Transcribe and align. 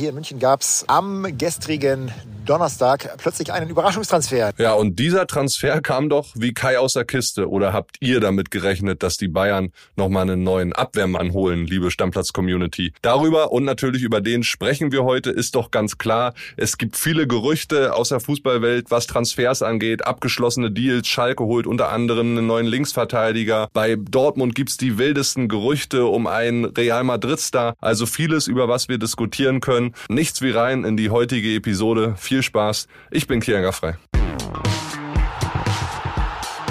Hier 0.00 0.08
in 0.08 0.16
München 0.16 0.40
gab 0.40 0.60
es 0.60 0.84
am 0.88 1.38
gestrigen 1.38 2.10
Donnerstag 2.44 3.16
plötzlich 3.18 3.52
einen 3.52 3.70
Überraschungstransfer. 3.70 4.52
Ja, 4.58 4.74
und 4.74 4.98
dieser 4.98 5.26
Transfer 5.26 5.80
kam 5.80 6.08
doch 6.08 6.28
wie 6.34 6.52
Kai 6.52 6.78
aus 6.78 6.92
der 6.92 7.04
Kiste. 7.04 7.48
Oder 7.48 7.72
habt 7.72 7.96
ihr 8.00 8.20
damit 8.20 8.50
gerechnet, 8.50 9.02
dass 9.02 9.16
die 9.16 9.28
Bayern 9.28 9.72
nochmal 9.96 10.22
einen 10.22 10.42
neuen 10.42 10.72
Abwehrmann 10.72 11.32
holen, 11.32 11.66
liebe 11.66 11.90
Stammplatz-Community? 11.90 12.92
Darüber 13.02 13.52
und 13.52 13.64
natürlich 13.64 14.02
über 14.02 14.20
den 14.20 14.42
sprechen 14.42 14.92
wir 14.92 15.04
heute, 15.04 15.30
ist 15.30 15.54
doch 15.54 15.70
ganz 15.70 15.98
klar. 15.98 16.34
Es 16.56 16.78
gibt 16.78 16.96
viele 16.96 17.26
Gerüchte 17.26 17.94
aus 17.94 18.10
der 18.10 18.20
Fußballwelt, 18.20 18.90
was 18.90 19.06
Transfers 19.06 19.62
angeht. 19.62 20.06
Abgeschlossene 20.06 20.70
Deals. 20.70 21.08
Schalke 21.08 21.44
holt 21.44 21.66
unter 21.66 21.90
anderem 21.90 22.36
einen 22.36 22.46
neuen 22.46 22.66
Linksverteidiger. 22.66 23.68
Bei 23.72 23.96
Dortmund 23.96 24.54
gibt's 24.54 24.76
die 24.76 24.98
wildesten 24.98 25.48
Gerüchte 25.48 26.06
um 26.06 26.26
einen 26.26 26.66
Real 26.66 27.04
Madrid-Star. 27.04 27.74
Also 27.80 28.06
vieles, 28.06 28.46
über 28.46 28.68
was 28.68 28.88
wir 28.88 28.98
diskutieren 28.98 29.60
können. 29.60 29.94
Nichts 30.08 30.42
wie 30.42 30.50
rein 30.50 30.84
in 30.84 30.96
die 30.96 31.10
heutige 31.10 31.54
Episode. 31.54 32.14
Viel 32.16 32.33
Spaß. 32.42 32.88
Ich 33.10 33.26
bin 33.26 33.40
Kian 33.40 33.62
Gaffrey. 33.62 33.94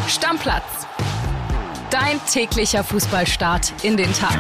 Stammplatz. 0.08 0.88
Dein 1.90 2.20
täglicher 2.31 2.84
Fußballstart 2.84 3.73
in 3.84 3.98
den 3.98 4.12
Tag. 4.13 4.38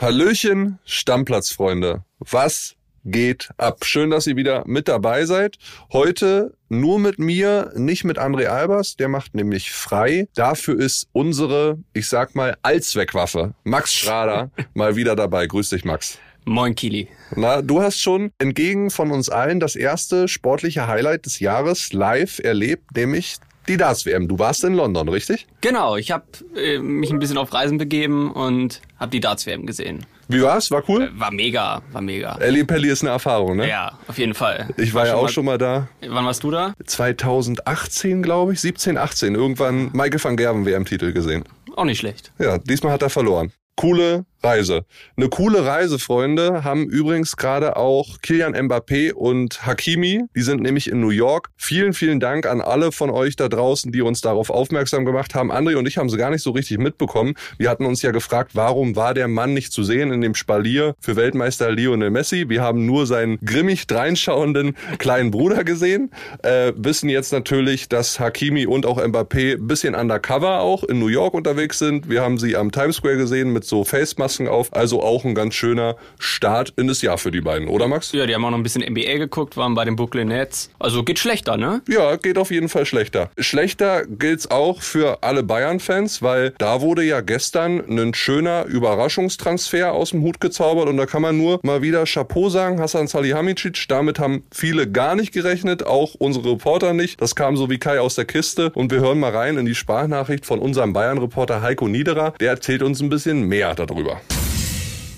Hallöchen, 0.00 0.78
Stammplatzfreunde. 0.84 2.04
Was 2.18 2.76
geht 3.04 3.50
ab. 3.56 3.84
Schön, 3.84 4.10
dass 4.10 4.26
ihr 4.26 4.36
wieder 4.36 4.64
mit 4.66 4.88
dabei 4.88 5.24
seid. 5.24 5.56
Heute 5.92 6.54
nur 6.68 6.98
mit 6.98 7.18
mir, 7.18 7.72
nicht 7.74 8.04
mit 8.04 8.18
André 8.18 8.46
Albers, 8.46 8.96
der 8.96 9.08
macht 9.08 9.34
nämlich 9.34 9.72
frei. 9.72 10.28
Dafür 10.34 10.78
ist 10.78 11.08
unsere, 11.12 11.78
ich 11.92 12.08
sag 12.08 12.34
mal, 12.34 12.56
Allzweckwaffe, 12.62 13.54
Max 13.64 13.94
Schrader, 13.94 14.50
mal 14.74 14.96
wieder 14.96 15.16
dabei. 15.16 15.46
Grüß 15.46 15.70
dich, 15.70 15.84
Max. 15.84 16.18
Moin 16.44 16.74
Kili. 16.74 17.08
Na, 17.36 17.62
du 17.62 17.80
hast 17.80 18.00
schon 18.00 18.32
entgegen 18.38 18.90
von 18.90 19.10
uns 19.10 19.28
allen 19.28 19.60
das 19.60 19.76
erste 19.76 20.28
sportliche 20.28 20.86
Highlight 20.86 21.26
des 21.26 21.40
Jahres 21.40 21.92
live 21.92 22.38
erlebt, 22.40 22.96
nämlich 22.96 23.36
die 23.68 23.76
Darts-WM. 23.76 24.26
Du 24.26 24.38
warst 24.38 24.64
in 24.64 24.74
London, 24.74 25.08
richtig? 25.08 25.46
Genau, 25.60 25.96
ich 25.96 26.10
habe 26.10 26.24
äh, 26.56 26.78
mich 26.78 27.10
ein 27.10 27.18
bisschen 27.18 27.38
auf 27.38 27.52
Reisen 27.52 27.78
begeben 27.78 28.32
und 28.32 28.80
habe 28.98 29.10
die 29.10 29.20
Darts-WM 29.20 29.66
gesehen. 29.66 30.04
Wie 30.28 30.42
war's? 30.42 30.70
War 30.70 30.82
cool? 30.88 31.02
Äh, 31.04 31.20
war 31.20 31.30
mega, 31.30 31.82
war 31.92 32.00
mega. 32.00 32.36
Ellie 32.38 32.64
Pelli 32.64 32.88
ist 32.88 33.02
eine 33.02 33.10
Erfahrung, 33.10 33.56
ne? 33.56 33.68
Ja, 33.68 33.98
auf 34.08 34.18
jeden 34.18 34.34
Fall. 34.34 34.68
Ich 34.76 34.94
war, 34.94 35.02
war 35.02 35.08
ja 35.08 35.14
auch 35.16 35.22
mal, 35.22 35.28
schon 35.28 35.44
mal 35.44 35.58
da. 35.58 35.88
Wann 36.06 36.24
warst 36.24 36.42
du 36.42 36.50
da? 36.50 36.72
2018, 36.84 38.22
glaube 38.22 38.52
ich, 38.52 38.60
17, 38.60 38.96
18. 38.96 39.34
Irgendwann 39.34 39.90
Michael 39.92 40.22
van 40.22 40.36
Gerven 40.36 40.66
WM-Titel 40.66 41.12
gesehen. 41.12 41.44
Auch 41.76 41.84
nicht 41.84 41.98
schlecht. 41.98 42.32
Ja, 42.38 42.58
diesmal 42.58 42.92
hat 42.92 43.02
er 43.02 43.10
verloren. 43.10 43.52
Coole 43.76 44.24
Reise. 44.42 44.84
Eine 45.16 45.28
coole 45.28 45.64
Reise, 45.64 45.98
Freunde, 45.98 46.64
haben 46.64 46.88
übrigens 46.88 47.36
gerade 47.36 47.76
auch 47.76 48.20
Kilian 48.22 48.54
Mbappé 48.54 49.12
und 49.12 49.66
Hakimi. 49.66 50.24
Die 50.34 50.42
sind 50.42 50.62
nämlich 50.62 50.90
in 50.90 51.00
New 51.00 51.10
York. 51.10 51.50
Vielen, 51.56 51.92
vielen 51.92 52.20
Dank 52.20 52.46
an 52.46 52.60
alle 52.60 52.92
von 52.92 53.10
euch 53.10 53.36
da 53.36 53.48
draußen, 53.48 53.92
die 53.92 54.02
uns 54.02 54.20
darauf 54.20 54.50
aufmerksam 54.50 55.04
gemacht 55.04 55.34
haben. 55.34 55.52
André 55.52 55.76
und 55.76 55.86
ich 55.86 55.98
haben 55.98 56.08
sie 56.08 56.16
gar 56.16 56.30
nicht 56.30 56.42
so 56.42 56.50
richtig 56.52 56.78
mitbekommen. 56.78 57.34
Wir 57.58 57.68
hatten 57.68 57.84
uns 57.84 58.02
ja 58.02 58.12
gefragt, 58.12 58.52
warum 58.54 58.96
war 58.96 59.14
der 59.14 59.28
Mann 59.28 59.54
nicht 59.54 59.72
zu 59.72 59.82
sehen 59.82 60.10
in 60.12 60.20
dem 60.20 60.34
Spalier 60.34 60.94
für 61.00 61.16
Weltmeister 61.16 61.70
Lionel 61.70 62.10
Messi? 62.10 62.48
Wir 62.48 62.62
haben 62.62 62.86
nur 62.86 63.06
seinen 63.06 63.38
grimmig 63.44 63.86
dreinschauenden 63.86 64.76
kleinen 64.98 65.30
Bruder 65.30 65.64
gesehen. 65.64 66.10
Äh, 66.42 66.72
wissen 66.76 67.08
jetzt 67.08 67.32
natürlich, 67.32 67.88
dass 67.88 68.18
Hakimi 68.18 68.66
und 68.66 68.86
auch 68.86 68.98
Mbappé 68.98 69.56
bisschen 69.66 69.94
undercover 69.94 70.60
auch 70.60 70.84
in 70.84 70.98
New 70.98 71.08
York 71.08 71.34
unterwegs 71.34 71.78
sind. 71.78 72.08
Wir 72.08 72.22
haben 72.22 72.38
sie 72.38 72.56
am 72.56 72.72
Times 72.72 72.96
Square 72.96 73.16
gesehen 73.16 73.52
mit 73.52 73.64
so 73.64 73.84
Face 73.84 74.14
Masken 74.30 74.48
auf. 74.48 74.72
Also 74.72 75.02
auch 75.02 75.24
ein 75.24 75.34
ganz 75.34 75.54
schöner 75.54 75.96
Start 76.18 76.72
in 76.76 76.86
das 76.86 77.02
Jahr 77.02 77.18
für 77.18 77.32
die 77.32 77.40
beiden, 77.40 77.66
oder 77.68 77.88
Max? 77.88 78.12
Ja, 78.12 78.26
die 78.26 78.34
haben 78.34 78.44
auch 78.44 78.50
noch 78.50 78.58
ein 78.58 78.62
bisschen 78.62 78.82
NBA 78.82 79.18
geguckt, 79.18 79.56
waren 79.56 79.74
bei 79.74 79.84
den 79.84 79.96
Brooklyn 79.96 80.28
Nets. 80.28 80.70
Also 80.78 81.02
geht 81.02 81.18
schlechter, 81.18 81.56
ne? 81.56 81.82
Ja, 81.88 82.14
geht 82.16 82.38
auf 82.38 82.52
jeden 82.52 82.68
Fall 82.68 82.86
schlechter. 82.86 83.30
Schlechter 83.38 84.06
gilt's 84.06 84.48
auch 84.48 84.82
für 84.82 85.22
alle 85.22 85.42
Bayern-Fans, 85.42 86.22
weil 86.22 86.52
da 86.58 86.80
wurde 86.80 87.02
ja 87.02 87.22
gestern 87.22 87.80
ein 87.88 88.14
schöner 88.14 88.66
Überraschungstransfer 88.66 89.92
aus 89.92 90.10
dem 90.10 90.22
Hut 90.22 90.40
gezaubert 90.40 90.88
und 90.88 90.96
da 90.96 91.06
kann 91.06 91.22
man 91.22 91.36
nur 91.36 91.58
mal 91.64 91.82
wieder 91.82 92.04
Chapeau 92.04 92.48
sagen, 92.50 92.80
Hassan 92.80 93.08
Salihamidzic. 93.08 93.86
Damit 93.88 94.20
haben 94.20 94.44
viele 94.52 94.88
gar 94.88 95.16
nicht 95.16 95.32
gerechnet, 95.32 95.84
auch 95.84 96.14
unsere 96.14 96.52
Reporter 96.52 96.92
nicht. 96.92 97.20
Das 97.20 97.34
kam 97.34 97.56
so 97.56 97.68
wie 97.68 97.78
Kai 97.78 97.98
aus 97.98 98.14
der 98.14 98.26
Kiste 98.26 98.70
und 98.74 98.92
wir 98.92 99.00
hören 99.00 99.18
mal 99.18 99.34
rein 99.34 99.56
in 99.58 99.66
die 99.66 99.74
Sprachnachricht 99.74 100.46
von 100.46 100.60
unserem 100.60 100.92
Bayern-Reporter 100.92 101.62
Heiko 101.62 101.88
Niederer. 101.88 102.32
Der 102.38 102.50
erzählt 102.50 102.82
uns 102.82 103.00
ein 103.00 103.08
bisschen 103.08 103.42
mehr 103.42 103.74
darüber. 103.74 104.19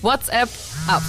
WhatsApp 0.02 0.50
ab. 0.88 1.02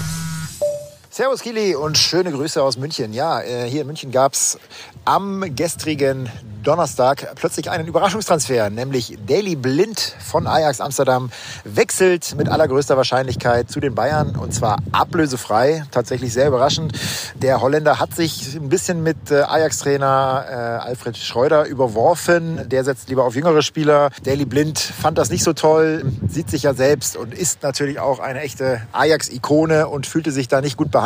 Servus 1.13 1.41
Kili 1.41 1.75
und 1.75 1.95
schöne 1.95 2.31
Grüße 2.31 2.63
aus 2.63 2.75
München. 2.75 3.13
Ja, 3.13 3.39
äh, 3.39 3.69
hier 3.69 3.81
in 3.81 3.87
München 3.87 4.09
gab 4.09 4.33
es 4.33 4.57
am 5.05 5.45
gestrigen 5.55 6.27
Donnerstag 6.63 7.35
plötzlich 7.35 7.69
einen 7.69 7.87
Überraschungstransfer, 7.87 8.69
nämlich 8.69 9.17
Daily 9.27 9.55
Blind 9.55 10.15
von 10.25 10.47
Ajax 10.47 10.79
Amsterdam 10.79 11.29
wechselt 11.65 12.35
mit 12.35 12.49
allergrößter 12.49 12.95
Wahrscheinlichkeit 12.97 13.69
zu 13.69 13.79
den 13.79 13.93
Bayern 13.93 14.37
und 14.37 14.55
zwar 14.55 14.77
ablösefrei. 14.91 15.83
Tatsächlich 15.91 16.33
sehr 16.33 16.47
überraschend. 16.47 16.97
Der 17.35 17.61
Holländer 17.61 17.99
hat 17.99 18.15
sich 18.15 18.55
ein 18.55 18.69
bisschen 18.69 19.03
mit 19.03 19.29
äh, 19.29 19.41
Ajax-Trainer 19.41 20.45
äh, 20.49 20.53
Alfred 20.87 21.17
Schreuder 21.17 21.65
überworfen. 21.65 22.67
Der 22.69 22.83
setzt 22.83 23.09
lieber 23.09 23.25
auf 23.25 23.35
jüngere 23.35 23.61
Spieler. 23.61 24.09
Daily 24.23 24.45
Blind 24.45 24.79
fand 24.79 25.19
das 25.19 25.29
nicht 25.29 25.43
so 25.43 25.53
toll, 25.53 26.11
sieht 26.27 26.49
sich 26.49 26.63
ja 26.63 26.73
selbst 26.73 27.17
und 27.17 27.35
ist 27.35 27.61
natürlich 27.61 27.99
auch 27.99 28.19
eine 28.19 28.39
echte 28.39 28.81
Ajax-Ikone 28.93 29.89
und 29.89 30.07
fühlte 30.07 30.31
sich 30.31 30.47
da 30.47 30.61
nicht 30.61 30.77
gut 30.77 30.89
behandelt. 30.89 31.02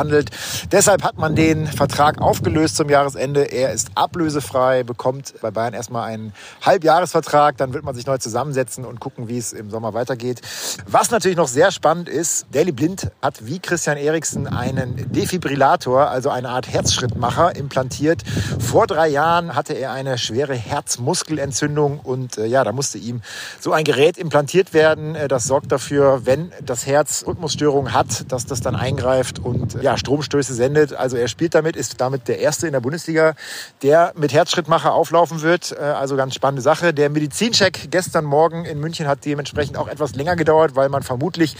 Deshalb 0.71 1.03
hat 1.03 1.17
man 1.17 1.35
den 1.35 1.67
Vertrag 1.67 2.21
aufgelöst 2.21 2.75
zum 2.75 2.89
Jahresende. 2.89 3.43
Er 3.43 3.71
ist 3.73 3.89
ablösefrei, 3.95 4.83
bekommt 4.83 5.33
bei 5.41 5.51
Bayern 5.51 5.73
erstmal 5.73 6.09
einen 6.09 6.33
Halbjahresvertrag. 6.61 7.57
Dann 7.57 7.73
wird 7.73 7.83
man 7.83 7.95
sich 7.95 8.05
neu 8.05 8.17
zusammensetzen 8.17 8.85
und 8.85 8.99
gucken, 8.99 9.27
wie 9.27 9.37
es 9.37 9.53
im 9.53 9.69
Sommer 9.69 9.93
weitergeht. 9.93 10.41
Was 10.85 11.11
natürlich 11.11 11.37
noch 11.37 11.47
sehr 11.47 11.71
spannend 11.71 12.09
ist, 12.09 12.45
Daily 12.51 12.71
Blind 12.71 13.11
hat 13.21 13.45
wie 13.45 13.59
Christian 13.59 13.97
Eriksen 13.97 14.47
einen 14.47 15.11
Defibrillator, 15.11 16.09
also 16.09 16.29
eine 16.29 16.49
Art 16.49 16.67
Herzschrittmacher, 16.67 17.55
implantiert. 17.55 18.23
Vor 18.59 18.87
drei 18.87 19.07
Jahren 19.07 19.55
hatte 19.55 19.73
er 19.73 19.91
eine 19.91 20.17
schwere 20.17 20.55
Herzmuskelentzündung 20.55 21.99
und 21.99 22.37
äh, 22.37 22.45
ja, 22.45 22.63
da 22.63 22.71
musste 22.71 22.97
ihm 22.97 23.21
so 23.59 23.71
ein 23.71 23.83
Gerät 23.83 24.17
implantiert 24.17 24.73
werden. 24.73 25.15
Äh, 25.15 25.27
das 25.27 25.45
sorgt 25.45 25.71
dafür, 25.71 26.25
wenn 26.25 26.51
das 26.63 26.85
Herz 26.85 27.23
Rhythmusstörungen 27.25 27.93
hat, 27.93 28.31
dass 28.31 28.45
das 28.45 28.61
dann 28.61 28.75
eingreift 28.75 29.39
und 29.39 29.75
äh, 29.75 29.83
ja, 29.87 29.97
Stromstöße 29.97 30.53
sendet. 30.53 30.93
Also 30.93 31.17
er 31.17 31.27
spielt 31.27 31.55
damit, 31.55 31.75
ist 31.75 31.99
damit 32.01 32.27
der 32.27 32.39
Erste 32.39 32.67
in 32.67 32.73
der 32.73 32.81
Bundesliga, 32.81 33.35
der 33.81 34.13
mit 34.15 34.33
Herzschrittmacher 34.33 34.93
auflaufen 34.93 35.17
laufen 35.17 35.41
wird. 35.41 35.71
Äh, 35.71 35.81
also 35.81 36.15
ganz 36.15 36.35
spannende 36.35 36.61
Sache. 36.61 36.93
Der 36.93 37.09
Medizincheck 37.09 37.89
gestern 37.89 38.25
Morgen 38.25 38.65
in 38.65 38.79
München 38.79 39.07
hat 39.07 39.25
dementsprechend 39.25 39.77
auch 39.77 39.87
etwas 39.87 40.15
länger 40.15 40.35
gedauert, 40.35 40.75
weil 40.75 40.89
man 40.89 41.03
vermutlich 41.03 41.55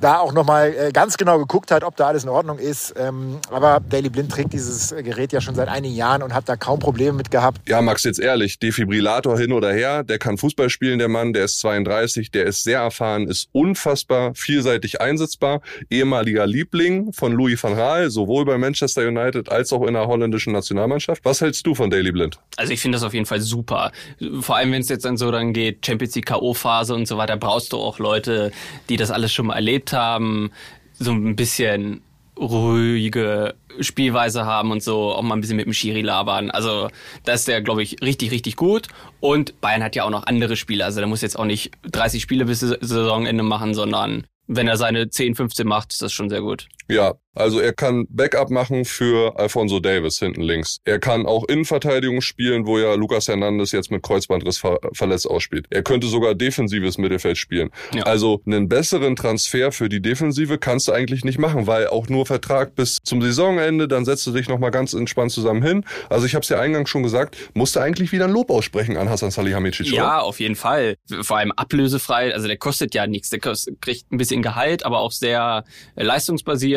da 0.00 0.18
auch 0.18 0.32
nochmal 0.32 0.74
äh, 0.74 0.92
ganz 0.92 1.16
genau 1.16 1.38
geguckt 1.38 1.70
hat, 1.70 1.82
ob 1.82 1.96
da 1.96 2.06
alles 2.06 2.24
in 2.24 2.28
Ordnung 2.28 2.58
ist. 2.58 2.94
Ähm, 2.96 3.38
aber 3.50 3.80
Daily 3.88 4.10
Blind 4.10 4.30
trägt 4.30 4.52
dieses 4.52 4.90
Gerät 4.90 5.32
ja 5.32 5.40
schon 5.40 5.54
seit 5.54 5.68
einigen 5.68 5.94
Jahren 5.94 6.22
und 6.22 6.34
hat 6.34 6.48
da 6.48 6.56
kaum 6.56 6.78
Probleme 6.78 7.12
mit 7.12 7.30
gehabt. 7.30 7.60
Ja, 7.68 7.80
Max, 7.82 8.04
jetzt 8.04 8.20
ehrlich, 8.20 8.58
Defibrillator 8.58 9.38
hin 9.38 9.52
oder 9.52 9.72
her, 9.72 10.04
der 10.04 10.18
kann 10.18 10.38
Fußball 10.38 10.70
spielen, 10.70 10.98
der 10.98 11.08
Mann, 11.08 11.32
der 11.32 11.44
ist 11.44 11.58
32, 11.58 12.30
der 12.30 12.46
ist 12.46 12.62
sehr 12.62 12.80
erfahren, 12.80 13.26
ist 13.26 13.48
unfassbar 13.52 14.34
vielseitig 14.34 15.00
einsetzbar, 15.00 15.60
ehemaliger 15.90 16.46
Liebling 16.46 17.12
von 17.12 17.32
Louis 17.32 17.62
van 17.62 17.69
Gaal, 17.76 18.10
sowohl 18.10 18.44
bei 18.44 18.58
Manchester 18.58 19.06
United 19.06 19.50
als 19.50 19.72
auch 19.72 19.86
in 19.86 19.94
der 19.94 20.06
holländischen 20.06 20.52
Nationalmannschaft. 20.52 21.24
Was 21.24 21.40
hältst 21.40 21.66
du 21.66 21.74
von 21.74 21.90
Daily 21.90 22.12
Blind? 22.12 22.38
Also 22.56 22.72
ich 22.72 22.80
finde 22.80 22.96
das 22.96 23.02
auf 23.02 23.14
jeden 23.14 23.26
Fall 23.26 23.40
super. 23.40 23.92
Vor 24.40 24.56
allem, 24.56 24.72
wenn 24.72 24.80
es 24.80 24.88
jetzt 24.88 25.04
dann 25.04 25.16
so 25.16 25.30
dann 25.30 25.52
geht, 25.52 25.84
Champions 25.84 26.14
League 26.14 26.26
K.O.-Phase 26.26 26.94
und 26.94 27.06
so 27.06 27.16
weiter, 27.18 27.36
brauchst 27.36 27.72
du 27.72 27.78
auch 27.78 27.98
Leute, 27.98 28.52
die 28.88 28.96
das 28.96 29.10
alles 29.10 29.32
schon 29.32 29.46
mal 29.46 29.54
erlebt 29.54 29.92
haben, 29.92 30.50
so 30.98 31.12
ein 31.12 31.36
bisschen 31.36 32.02
ruhige 32.40 33.54
Spielweise 33.80 34.46
haben 34.46 34.70
und 34.70 34.82
so 34.82 35.12
auch 35.12 35.22
mal 35.22 35.34
ein 35.34 35.40
bisschen 35.40 35.56
mit 35.56 35.66
dem 35.66 35.72
Schiri 35.72 36.00
labern. 36.00 36.50
Also 36.50 36.88
da 37.24 37.34
ist 37.34 37.46
der, 37.46 37.60
glaube 37.60 37.82
ich, 37.82 38.02
richtig, 38.02 38.30
richtig 38.30 38.56
gut. 38.56 38.88
Und 39.20 39.60
Bayern 39.60 39.82
hat 39.82 39.94
ja 39.94 40.04
auch 40.04 40.10
noch 40.10 40.26
andere 40.26 40.56
Spieler. 40.56 40.86
Also 40.86 41.00
der 41.00 41.08
muss 41.08 41.20
jetzt 41.22 41.38
auch 41.38 41.44
nicht 41.44 41.72
30 41.90 42.22
Spiele 42.22 42.46
bis 42.46 42.60
Saisonende 42.60 43.42
machen, 43.42 43.74
sondern 43.74 44.24
wenn 44.46 44.66
er 44.66 44.76
seine 44.76 45.10
10, 45.10 45.34
15 45.36 45.66
macht, 45.66 45.92
ist 45.92 46.02
das 46.02 46.12
schon 46.12 46.28
sehr 46.28 46.40
gut. 46.40 46.66
Ja, 46.92 47.14
also 47.34 47.60
er 47.60 47.72
kann 47.72 48.06
Backup 48.10 48.50
machen 48.50 48.84
für 48.84 49.38
Alfonso 49.38 49.78
Davis 49.78 50.18
hinten 50.18 50.42
links. 50.42 50.78
Er 50.84 50.98
kann 50.98 51.26
auch 51.26 51.44
Innenverteidigung 51.48 52.20
spielen, 52.22 52.66
wo 52.66 52.78
ja 52.78 52.94
Lucas 52.94 53.28
Hernandez 53.28 53.70
jetzt 53.70 53.90
mit 53.90 54.02
Kreuzbandriss 54.02 54.58
ver 54.58 54.80
verletzt 54.92 55.30
ausspielt. 55.30 55.66
Er 55.70 55.82
könnte 55.82 56.08
sogar 56.08 56.34
defensives 56.34 56.98
Mittelfeld 56.98 57.38
spielen. 57.38 57.70
Ja. 57.94 58.02
Also 58.02 58.42
einen 58.46 58.68
besseren 58.68 59.14
Transfer 59.14 59.70
für 59.70 59.88
die 59.88 60.02
Defensive 60.02 60.58
kannst 60.58 60.88
du 60.88 60.92
eigentlich 60.92 61.24
nicht 61.24 61.38
machen, 61.38 61.68
weil 61.68 61.86
auch 61.86 62.08
nur 62.08 62.26
Vertrag 62.26 62.74
bis 62.74 62.98
zum 63.04 63.22
Saisonende, 63.22 63.86
dann 63.86 64.04
setzt 64.04 64.26
du 64.26 64.32
dich 64.32 64.48
nochmal 64.48 64.72
ganz 64.72 64.92
entspannt 64.92 65.30
zusammen 65.30 65.62
hin. 65.62 65.84
Also 66.08 66.26
ich 66.26 66.34
habe 66.34 66.42
es 66.42 66.48
ja 66.48 66.58
eingangs 66.58 66.90
schon 66.90 67.04
gesagt, 67.04 67.36
musste 67.54 67.80
eigentlich 67.80 68.10
wieder 68.10 68.24
ein 68.24 68.32
Lob 68.32 68.50
aussprechen 68.50 68.96
an 68.96 69.08
Hassan 69.08 69.30
Salihamidzic. 69.30 69.86
oder? 69.92 69.96
Ja, 69.96 70.20
auf 70.20 70.40
jeden 70.40 70.56
Fall. 70.56 70.96
Vor 71.22 71.36
allem 71.36 71.52
ablösefrei. 71.52 72.34
Also 72.34 72.48
der 72.48 72.56
kostet 72.56 72.92
ja 72.94 73.06
nichts. 73.06 73.30
Der 73.30 73.38
kriegt 73.38 74.10
ein 74.10 74.18
bisschen 74.18 74.42
Gehalt, 74.42 74.84
aber 74.84 74.98
auch 74.98 75.12
sehr 75.12 75.64
äh, 75.94 76.02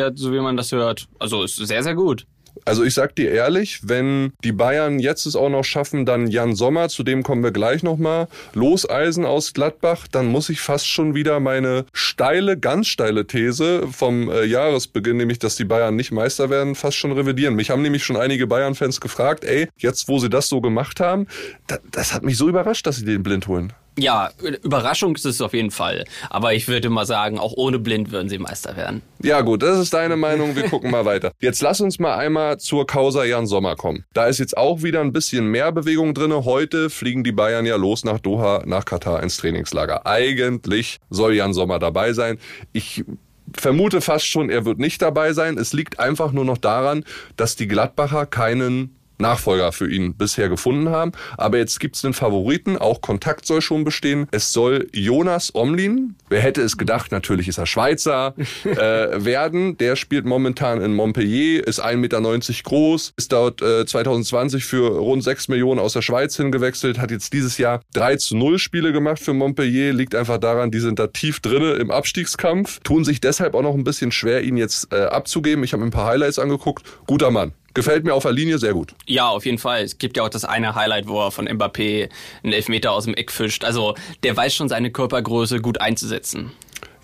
leistungsbasiert, 0.04 0.18
so 0.18 0.32
wie 0.32 0.40
man 0.40 0.56
das 0.56 0.72
hört. 0.72 1.08
Also 1.18 1.44
ist 1.44 1.56
sehr, 1.56 1.82
sehr 1.82 1.94
gut. 1.94 2.26
Also 2.64 2.84
ich 2.84 2.94
sag 2.94 3.16
dir 3.16 3.32
ehrlich, 3.32 3.80
wenn 3.82 4.32
die 4.44 4.52
Bayern 4.52 5.00
jetzt 5.00 5.26
es 5.26 5.34
auch 5.34 5.48
noch 5.48 5.64
schaffen, 5.64 6.06
dann 6.06 6.28
Jan 6.28 6.54
Sommer, 6.54 6.88
zu 6.88 7.02
dem 7.02 7.24
kommen 7.24 7.42
wir 7.42 7.50
gleich 7.50 7.82
nochmal, 7.82 8.28
loseisen 8.54 9.24
aus 9.24 9.54
Gladbach, 9.54 10.06
dann 10.06 10.26
muss 10.26 10.48
ich 10.48 10.60
fast 10.60 10.86
schon 10.86 11.16
wieder 11.16 11.40
meine 11.40 11.84
steile, 11.92 12.56
ganz 12.56 12.86
steile 12.86 13.26
These 13.26 13.88
vom 13.90 14.30
äh, 14.30 14.44
Jahresbeginn, 14.44 15.16
nämlich 15.16 15.40
dass 15.40 15.56
die 15.56 15.64
Bayern 15.64 15.96
nicht 15.96 16.12
Meister 16.12 16.48
werden, 16.48 16.76
fast 16.76 16.96
schon 16.96 17.10
revidieren. 17.10 17.56
Mich 17.56 17.70
haben 17.70 17.82
nämlich 17.82 18.04
schon 18.04 18.16
einige 18.16 18.46
Bayern-Fans 18.46 19.00
gefragt, 19.00 19.44
ey, 19.44 19.68
jetzt 19.76 20.06
wo 20.06 20.20
sie 20.20 20.30
das 20.30 20.48
so 20.48 20.60
gemacht 20.60 21.00
haben, 21.00 21.26
da, 21.66 21.78
das 21.90 22.14
hat 22.14 22.22
mich 22.22 22.36
so 22.36 22.48
überrascht, 22.48 22.86
dass 22.86 22.96
sie 22.96 23.04
den 23.04 23.24
blind 23.24 23.48
holen. 23.48 23.72
Ja, 23.96 24.30
Überraschung 24.62 25.14
ist 25.14 25.24
es 25.24 25.40
auf 25.40 25.54
jeden 25.54 25.70
Fall. 25.70 26.04
Aber 26.28 26.52
ich 26.52 26.66
würde 26.66 26.90
mal 26.90 27.06
sagen, 27.06 27.38
auch 27.38 27.52
ohne 27.56 27.78
Blind 27.78 28.10
würden 28.10 28.28
sie 28.28 28.38
Meister 28.38 28.76
werden. 28.76 29.02
Ja 29.22 29.40
gut, 29.42 29.62
das 29.62 29.78
ist 29.78 29.94
deine 29.94 30.16
Meinung. 30.16 30.56
Wir 30.56 30.64
gucken 30.64 30.90
mal 30.90 31.04
weiter. 31.04 31.32
Jetzt 31.40 31.62
lass 31.62 31.80
uns 31.80 32.00
mal 32.00 32.16
einmal 32.16 32.58
zur 32.58 32.86
Causa 32.86 33.24
Jan 33.24 33.46
Sommer 33.46 33.76
kommen. 33.76 34.04
Da 34.12 34.26
ist 34.26 34.38
jetzt 34.38 34.56
auch 34.56 34.82
wieder 34.82 35.00
ein 35.00 35.12
bisschen 35.12 35.46
mehr 35.46 35.70
Bewegung 35.70 36.12
drinne. 36.12 36.44
Heute 36.44 36.90
fliegen 36.90 37.22
die 37.22 37.32
Bayern 37.32 37.66
ja 37.66 37.76
los 37.76 38.04
nach 38.04 38.18
Doha, 38.18 38.64
nach 38.66 38.84
Katar 38.84 39.22
ins 39.22 39.36
Trainingslager. 39.36 40.06
Eigentlich 40.06 40.98
soll 41.10 41.34
Jan 41.34 41.54
Sommer 41.54 41.78
dabei 41.78 42.12
sein. 42.12 42.38
Ich 42.72 43.04
vermute 43.52 44.00
fast 44.00 44.26
schon, 44.26 44.50
er 44.50 44.64
wird 44.64 44.78
nicht 44.78 45.00
dabei 45.02 45.32
sein. 45.32 45.56
Es 45.56 45.72
liegt 45.72 46.00
einfach 46.00 46.32
nur 46.32 46.44
noch 46.44 46.58
daran, 46.58 47.04
dass 47.36 47.54
die 47.54 47.68
Gladbacher 47.68 48.26
keinen 48.26 48.96
Nachfolger 49.18 49.72
für 49.72 49.90
ihn 49.90 50.14
bisher 50.14 50.48
gefunden 50.48 50.90
haben. 50.90 51.12
Aber 51.36 51.58
jetzt 51.58 51.80
gibt's 51.80 52.04
einen 52.04 52.14
Favoriten, 52.14 52.76
auch 52.76 53.00
Kontakt 53.00 53.46
soll 53.46 53.60
schon 53.60 53.84
bestehen. 53.84 54.26
Es 54.30 54.52
soll 54.52 54.88
Jonas 54.92 55.54
Omlin, 55.54 56.14
wer 56.28 56.40
hätte 56.40 56.62
es 56.62 56.76
gedacht, 56.76 57.12
natürlich 57.12 57.48
ist 57.48 57.58
er 57.58 57.66
Schweizer, 57.66 58.34
äh, 58.64 59.24
werden. 59.24 59.76
Der 59.78 59.96
spielt 59.96 60.24
momentan 60.24 60.80
in 60.80 60.94
Montpellier, 60.94 61.66
ist 61.66 61.82
1,90 61.84 61.96
Meter 61.96 62.20
groß, 62.64 63.12
ist 63.16 63.32
dort 63.32 63.62
äh, 63.62 63.86
2020 63.86 64.64
für 64.64 64.98
rund 64.98 65.22
6 65.22 65.48
Millionen 65.48 65.80
aus 65.80 65.92
der 65.92 66.02
Schweiz 66.02 66.36
hingewechselt, 66.36 66.98
hat 66.98 67.10
jetzt 67.10 67.32
dieses 67.32 67.58
Jahr 67.58 67.80
3 67.94 68.16
zu 68.16 68.36
0 68.36 68.58
Spiele 68.58 68.92
gemacht 68.92 69.18
für 69.18 69.32
Montpellier, 69.32 69.92
liegt 69.92 70.14
einfach 70.14 70.38
daran, 70.38 70.70
die 70.70 70.80
sind 70.80 70.98
da 70.98 71.06
tief 71.08 71.40
drinne 71.40 71.72
im 71.72 71.90
Abstiegskampf, 71.90 72.80
tun 72.80 73.04
sich 73.04 73.20
deshalb 73.20 73.54
auch 73.54 73.62
noch 73.62 73.74
ein 73.74 73.84
bisschen 73.84 74.12
schwer, 74.12 74.42
ihn 74.42 74.56
jetzt 74.56 74.92
äh, 74.92 75.04
abzugeben. 75.04 75.64
Ich 75.64 75.72
habe 75.72 75.82
mir 75.82 75.88
ein 75.88 75.92
paar 75.92 76.06
Highlights 76.06 76.38
angeguckt. 76.38 76.84
Guter 77.06 77.30
Mann. 77.30 77.52
Gefällt 77.74 78.04
mir 78.04 78.14
auf 78.14 78.22
der 78.22 78.32
Linie 78.32 78.58
sehr 78.58 78.72
gut. 78.72 78.94
Ja, 79.06 79.28
auf 79.28 79.44
jeden 79.44 79.58
Fall. 79.58 79.82
Es 79.82 79.98
gibt 79.98 80.16
ja 80.16 80.22
auch 80.22 80.28
das 80.28 80.44
eine 80.44 80.76
Highlight, 80.76 81.08
wo 81.08 81.20
er 81.20 81.32
von 81.32 81.48
Mbappé 81.48 82.08
einen 82.44 82.52
Elfmeter 82.52 82.92
aus 82.92 83.04
dem 83.04 83.14
Eck 83.14 83.32
fischt. 83.32 83.64
Also 83.64 83.94
der 84.22 84.36
weiß 84.36 84.54
schon 84.54 84.68
seine 84.68 84.92
Körpergröße 84.92 85.60
gut 85.60 85.80
einzusetzen. 85.80 86.52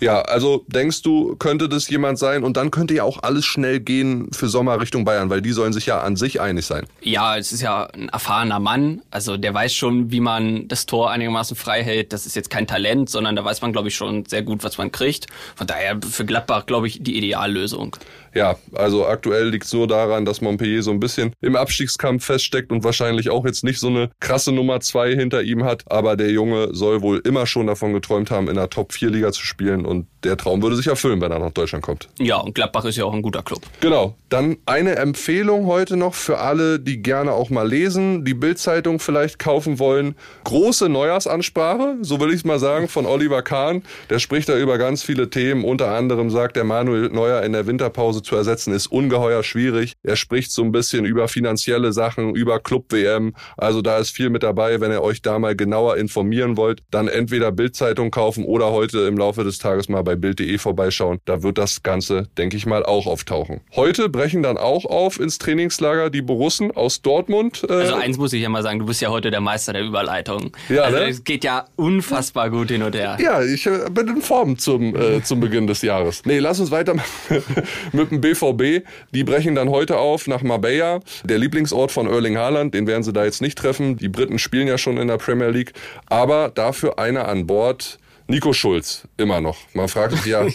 Ja, 0.01 0.23
also 0.23 0.65
denkst 0.67 1.03
du, 1.03 1.35
könnte 1.35 1.69
das 1.69 1.87
jemand 1.87 2.17
sein? 2.17 2.43
Und 2.43 2.57
dann 2.57 2.71
könnte 2.71 2.95
ja 2.95 3.03
auch 3.03 3.21
alles 3.21 3.45
schnell 3.45 3.79
gehen 3.79 4.29
für 4.31 4.47
Sommer 4.47 4.81
Richtung 4.81 5.05
Bayern, 5.05 5.29
weil 5.29 5.43
die 5.43 5.51
sollen 5.51 5.73
sich 5.73 5.85
ja 5.85 6.01
an 6.01 6.15
sich 6.15 6.41
einig 6.41 6.65
sein. 6.65 6.87
Ja, 7.01 7.37
es 7.37 7.51
ist 7.51 7.61
ja 7.61 7.85
ein 7.85 8.09
erfahrener 8.09 8.59
Mann. 8.59 9.03
Also 9.11 9.37
der 9.37 9.53
weiß 9.53 9.75
schon, 9.75 10.09
wie 10.09 10.19
man 10.19 10.67
das 10.67 10.87
Tor 10.87 11.11
einigermaßen 11.11 11.55
frei 11.55 11.83
hält. 11.83 12.13
Das 12.13 12.25
ist 12.25 12.35
jetzt 12.35 12.49
kein 12.49 12.65
Talent, 12.65 13.11
sondern 13.11 13.35
da 13.35 13.45
weiß 13.45 13.61
man, 13.61 13.73
glaube 13.73 13.89
ich, 13.89 13.95
schon 13.95 14.25
sehr 14.25 14.41
gut, 14.41 14.63
was 14.63 14.79
man 14.79 14.91
kriegt. 14.91 15.27
Von 15.55 15.67
daher 15.67 15.99
für 16.09 16.25
Gladbach, 16.25 16.65
glaube 16.65 16.87
ich, 16.87 17.03
die 17.03 17.15
Ideallösung. 17.15 17.95
Ja, 18.33 18.55
also 18.73 19.05
aktuell 19.05 19.49
liegt 19.49 19.65
es 19.65 19.73
nur 19.73 19.87
daran, 19.87 20.25
dass 20.25 20.41
Montpellier 20.41 20.83
so 20.83 20.91
ein 20.91 20.99
bisschen 20.99 21.33
im 21.41 21.55
Abstiegskampf 21.55 22.25
feststeckt 22.25 22.71
und 22.71 22.83
wahrscheinlich 22.83 23.29
auch 23.29 23.45
jetzt 23.45 23.63
nicht 23.63 23.79
so 23.79 23.87
eine 23.87 24.09
krasse 24.19 24.51
Nummer 24.53 24.79
zwei 24.79 25.13
hinter 25.13 25.43
ihm 25.43 25.65
hat. 25.65 25.83
Aber 25.87 26.15
der 26.15 26.31
Junge 26.31 26.73
soll 26.73 27.01
wohl 27.01 27.21
immer 27.25 27.45
schon 27.45 27.67
davon 27.67 27.93
geträumt 27.93 28.31
haben, 28.31 28.47
in 28.47 28.55
der 28.55 28.69
Top-4-Liga 28.69 29.31
zu 29.31 29.45
spielen. 29.45 29.85
Und 29.91 30.07
der 30.23 30.37
Traum 30.37 30.61
würde 30.61 30.77
sich 30.77 30.87
erfüllen, 30.87 31.19
wenn 31.21 31.31
er 31.31 31.39
nach 31.39 31.51
Deutschland 31.51 31.83
kommt. 31.83 32.07
Ja, 32.17 32.37
und 32.37 32.55
Gladbach 32.55 32.85
ist 32.85 32.95
ja 32.95 33.03
auch 33.03 33.13
ein 33.13 33.21
guter 33.21 33.43
Club. 33.43 33.61
Genau. 33.81 34.15
Dann 34.31 34.59
eine 34.65 34.95
Empfehlung 34.95 35.65
heute 35.65 35.97
noch 35.97 36.13
für 36.13 36.37
alle, 36.37 36.79
die 36.79 37.01
gerne 37.01 37.33
auch 37.33 37.49
mal 37.49 37.67
lesen, 37.67 38.23
die 38.23 38.33
Bildzeitung 38.33 39.01
vielleicht 39.01 39.39
kaufen 39.39 39.77
wollen. 39.77 40.15
Große 40.45 40.87
Neujahrsansprache, 40.87 41.97
so 41.99 42.21
will 42.21 42.29
ich 42.29 42.37
es 42.37 42.45
mal 42.45 42.57
sagen, 42.57 42.87
von 42.87 43.05
Oliver 43.05 43.41
Kahn. 43.41 43.83
Der 44.09 44.19
spricht 44.19 44.47
da 44.47 44.57
über 44.57 44.77
ganz 44.77 45.03
viele 45.03 45.29
Themen. 45.29 45.65
Unter 45.65 45.91
anderem 45.91 46.29
sagt 46.29 46.55
der 46.55 46.63
Manuel 46.63 47.09
Neuer 47.09 47.41
in 47.41 47.51
der 47.51 47.67
Winterpause 47.67 48.21
zu 48.21 48.37
ersetzen, 48.37 48.73
ist 48.73 48.87
ungeheuer 48.87 49.43
schwierig. 49.43 49.95
Er 50.01 50.15
spricht 50.15 50.53
so 50.53 50.63
ein 50.63 50.71
bisschen 50.71 51.03
über 51.03 51.27
finanzielle 51.27 51.91
Sachen, 51.91 52.33
über 52.33 52.61
Club-WM. 52.61 53.33
Also 53.57 53.81
da 53.81 53.97
ist 53.97 54.11
viel 54.11 54.29
mit 54.29 54.43
dabei. 54.43 54.79
Wenn 54.79 54.93
ihr 54.93 55.01
euch 55.01 55.21
da 55.21 55.39
mal 55.39 55.57
genauer 55.57 55.97
informieren 55.97 56.55
wollt, 56.55 56.83
dann 56.89 57.09
entweder 57.09 57.51
Bildzeitung 57.51 58.11
kaufen 58.11 58.45
oder 58.45 58.71
heute 58.71 58.99
im 58.99 59.17
Laufe 59.17 59.43
des 59.43 59.57
Tages 59.57 59.89
mal 59.89 60.03
bei 60.03 60.15
Bild.de 60.15 60.57
vorbeischauen. 60.57 61.19
Da 61.25 61.43
wird 61.43 61.57
das 61.57 61.83
Ganze, 61.83 62.29
denke 62.37 62.55
ich 62.55 62.65
mal, 62.65 62.85
auch 62.85 63.07
auftauchen. 63.07 63.59
Heute 63.75 64.07
brechen 64.21 64.43
dann 64.43 64.57
auch 64.57 64.85
auf 64.85 65.19
ins 65.19 65.39
Trainingslager 65.39 66.11
die 66.11 66.21
Borussen 66.21 66.69
aus 66.69 67.01
Dortmund. 67.01 67.65
Äh, 67.67 67.73
Also 67.73 67.95
eins 67.95 68.19
muss 68.19 68.33
ich 68.33 68.43
ja 68.43 68.49
mal 68.49 68.61
sagen, 68.61 68.77
du 68.77 68.85
bist 68.85 69.01
ja 69.01 69.09
heute 69.09 69.31
der 69.31 69.41
Meister 69.41 69.73
der 69.73 69.81
Überleitung. 69.81 70.55
Ja, 70.69 70.83
also 70.83 70.99
ne? 70.99 71.05
es 71.05 71.23
geht 71.23 71.43
ja 71.43 71.65
unfassbar 71.75 72.51
gut 72.51 72.69
hin 72.69 72.83
und 72.83 72.93
her. 72.93 73.17
Ja, 73.19 73.41
ich 73.41 73.65
äh, 73.65 73.89
bin 73.89 74.07
in 74.09 74.21
Form 74.21 74.59
zum, 74.59 74.95
äh, 74.95 75.23
zum 75.23 75.39
Beginn 75.39 75.65
des 75.65 75.81
Jahres. 75.81 76.21
Nee, 76.25 76.37
lass 76.37 76.59
uns 76.59 76.69
weitermachen 76.69 77.07
mit 77.93 78.11
dem 78.11 78.21
BVB. 78.21 78.85
Die 79.11 79.23
brechen 79.23 79.55
dann 79.55 79.69
heute 79.69 79.97
auf 79.97 80.27
nach 80.27 80.43
Marbella, 80.43 80.99
der 81.23 81.39
Lieblingsort 81.39 81.91
von 81.91 82.05
Erling 82.05 82.37
Haaland. 82.37 82.75
Den 82.75 82.85
werden 82.85 83.01
sie 83.01 83.13
da 83.13 83.25
jetzt 83.25 83.41
nicht 83.41 83.57
treffen. 83.57 83.97
Die 83.97 84.09
Briten 84.09 84.37
spielen 84.37 84.67
ja 84.67 84.77
schon 84.77 84.97
in 84.97 85.07
der 85.07 85.17
Premier 85.17 85.49
League. 85.49 85.73
Aber 86.05 86.49
dafür 86.53 86.99
einer 86.99 87.27
an 87.27 87.47
Bord. 87.47 87.97
Nico 88.27 88.53
Schulz, 88.53 89.07
immer 89.17 89.41
noch. 89.41 89.57
Man 89.73 89.87
fragt 89.87 90.13
sich 90.13 90.25
ja, 90.31 90.45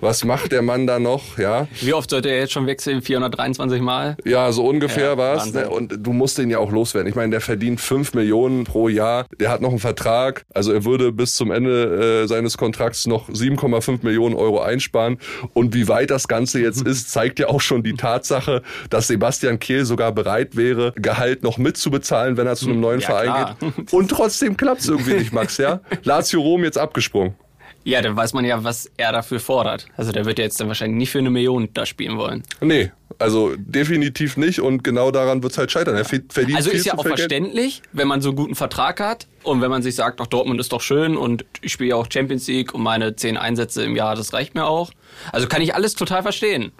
was 0.00 0.24
macht 0.24 0.52
der 0.52 0.62
Mann 0.62 0.86
da 0.86 0.98
noch? 0.98 1.36
Ja, 1.38 1.66
Wie 1.80 1.92
oft 1.92 2.10
sollte 2.10 2.28
er 2.28 2.38
jetzt 2.38 2.52
schon 2.52 2.66
wechseln? 2.66 3.02
423 3.02 3.80
Mal? 3.80 4.16
ja, 4.24 4.52
so 4.52 4.66
ungefähr 4.66 5.10
Ja, 5.10 5.18
war's. 5.18 5.46
Wahnsinn. 5.46 5.60
Ne? 5.62 5.70
Und 5.70 5.94
du 6.06 6.12
musst 6.12 6.38
den 6.38 6.50
ja 6.50 6.58
auch 6.58 6.70
loswerden. 6.70 7.08
Ich 7.08 7.16
meine, 7.16 7.30
der 7.30 7.40
verdient 7.40 7.80
5 7.80 8.14
Millionen 8.14 8.64
pro 8.64 8.88
Jahr. 8.88 9.26
Der 9.40 9.50
hat 9.50 9.60
noch 9.60 9.70
einen 9.70 9.78
Vertrag. 9.80 10.44
Also 10.54 10.72
er 10.72 10.84
würde 10.84 11.10
bis 11.12 11.34
zum 11.34 11.50
Ende 11.50 12.22
äh, 12.24 12.28
seines 12.28 12.56
Kontrakts 12.56 13.06
noch 13.06 13.28
7,5 13.28 14.00
Millionen 14.02 14.36
Euro 14.36 14.60
einsparen. 14.60 15.18
Und 15.54 15.74
wie 15.74 15.88
weit 15.88 16.10
das 16.10 16.28
Ganze 16.28 16.60
jetzt 16.60 16.82
ist, 16.86 17.10
zeigt 17.10 17.38
ja 17.40 17.48
auch 17.48 17.60
schon 17.60 17.82
die 17.82 17.94
Tatsache, 17.94 18.62
dass 18.90 19.08
Sebastian 19.08 19.58
Kehl 19.58 19.84
sogar 19.84 20.12
bereit 20.12 20.56
wäre, 20.56 20.92
Gehalt 20.96 21.42
noch 21.42 21.58
mitzubezahlen, 21.58 22.36
wenn 22.36 22.46
er 22.46 22.54
zu 22.56 22.66
einem 22.68 22.80
neuen 22.80 23.00
Ja, 23.00 23.06
Verein 23.06 23.24
klar. 23.26 23.56
geht. 23.60 23.92
Und 23.92 24.08
trotzdem 24.10 24.56
klappt's 24.56 24.86
irgendwie 24.88 25.14
nicht, 25.14 25.32
Max, 25.32 25.56
ja? 25.56 25.80
Lazio 26.04 26.40
Rom 26.40 26.62
jetzt 26.64 26.78
abgesprungen. 26.78 27.23
Ja, 27.86 28.00
dann 28.00 28.16
weiß 28.16 28.32
man 28.32 28.46
ja, 28.46 28.64
was 28.64 28.90
er 28.96 29.12
dafür 29.12 29.40
fordert. 29.40 29.86
Also 29.98 30.10
der 30.10 30.24
wird 30.24 30.38
ja 30.38 30.44
jetzt 30.44 30.58
dann 30.58 30.68
wahrscheinlich 30.68 30.96
nicht 30.96 31.10
für 31.10 31.18
eine 31.18 31.28
Million 31.28 31.68
da 31.74 31.84
spielen 31.84 32.16
wollen. 32.16 32.42
Nee, 32.62 32.90
also 33.18 33.52
definitiv 33.58 34.38
nicht. 34.38 34.60
Und 34.60 34.82
genau 34.82 35.10
daran 35.10 35.42
wird's 35.42 35.58
halt 35.58 35.70
scheitern. 35.70 35.94
Er 35.94 36.06
verdient 36.06 36.56
Also 36.56 36.70
ist 36.70 36.86
ja 36.86 36.94
auch 36.94 37.02
viel 37.02 37.10
Geld. 37.10 37.18
verständlich, 37.20 37.82
wenn 37.92 38.08
man 38.08 38.22
so 38.22 38.30
einen 38.30 38.36
guten 38.36 38.54
Vertrag 38.54 39.00
hat 39.00 39.26
und 39.42 39.60
wenn 39.60 39.70
man 39.70 39.82
sich 39.82 39.94
sagt, 39.94 40.18
ach 40.22 40.26
Dortmund 40.26 40.60
ist 40.60 40.72
doch 40.72 40.80
schön 40.80 41.14
und 41.18 41.44
ich 41.60 41.72
spiele 41.72 41.90
ja 41.90 41.96
auch 41.96 42.06
Champions 42.10 42.46
League 42.48 42.72
und 42.72 42.82
meine 42.82 43.16
zehn 43.16 43.36
Einsätze 43.36 43.84
im 43.84 43.94
Jahr, 43.96 44.16
das 44.16 44.32
reicht 44.32 44.54
mir 44.54 44.64
auch. 44.66 44.90
Also 45.30 45.46
kann 45.46 45.60
ich 45.60 45.74
alles 45.74 45.94
total 45.94 46.22
verstehen. 46.22 46.72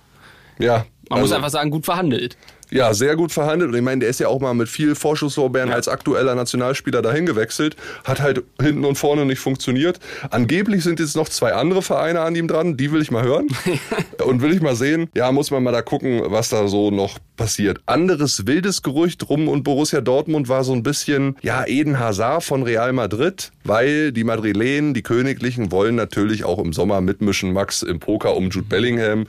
Ja. 0.59 0.87
Man 1.11 1.21
muss 1.21 1.31
also- 1.31 1.35
einfach 1.37 1.51
sagen, 1.51 1.71
gut 1.71 1.85
verhandelt. 1.85 2.39
Ja, 2.71 2.95
sehr 2.95 3.17
gut 3.17 3.33
verhandelt. 3.33 3.71
Und 3.71 3.77
ich 3.77 3.83
meine, 3.83 4.01
der 4.01 4.09
ist 4.09 4.21
ja 4.21 4.29
auch 4.29 4.41
mal 4.41 4.55
mit 4.55 4.69
viel 4.69 4.95
Vorschusslorbeeren 4.95 5.73
als 5.73 5.89
aktueller 5.89 6.35
Nationalspieler 6.35 7.03
dahin 7.03 7.27
gewechselt. 7.27 7.77
Hat 8.05 8.21
halt 8.21 8.43
hinten 8.61 8.85
und 8.85 8.97
vorne 8.97 9.27
nicht 9.27 9.39
funktioniert. 9.39 10.01
Angeblich 10.31 10.83
sind 10.83 11.01
jetzt 11.01 11.17
noch 11.17 11.29
zwei 11.29 11.55
andere 11.55 11.83
Vereine 11.83 12.21
an 12.21 12.35
ihm 12.35 12.49
dran. 12.49 12.77
Die 12.77 12.93
will 12.93 13.03
ich 13.03 13.11
mal 13.11 13.23
hören. 13.23 13.49
und 14.25 14.43
will 14.43 14.53
ich 14.53 14.61
mal 14.61 14.77
sehen. 14.77 15.09
Ja, 15.15 15.31
muss 15.33 15.51
man 15.51 15.63
mal 15.63 15.73
da 15.73 15.83
gucken, 15.83 16.23
was 16.27 16.49
da 16.49 16.69
so 16.69 16.91
noch 16.91 17.19
passiert. 17.37 17.81
Anderes 17.87 18.47
wildes 18.47 18.83
Gerücht 18.83 19.29
rum 19.29 19.49
und 19.49 19.65
Borussia 19.65 20.01
Dortmund 20.01 20.49
war 20.49 20.65
so 20.65 20.73
ein 20.73 20.83
bisschen, 20.83 21.37
ja, 21.43 21.67
Eden 21.67 21.99
Hazard 21.99 22.45
von 22.45 22.63
Real 22.63 22.93
Madrid, 22.93 23.51
weil 23.65 24.13
die 24.13 24.25
Madrilenen, 24.25 24.95
die 24.95 25.03
Königlichen, 25.03 25.73
wollen 25.73 25.97
natürlich 25.97 26.45
auch 26.45 26.59
im 26.59 26.73
Sommer 26.73 27.01
mitmischen, 27.01 27.53
Max, 27.53 27.83
im 27.83 27.99
Poker 28.01 28.37
um 28.37 28.51
Jude 28.51 28.67
Bellingham. 28.69 29.27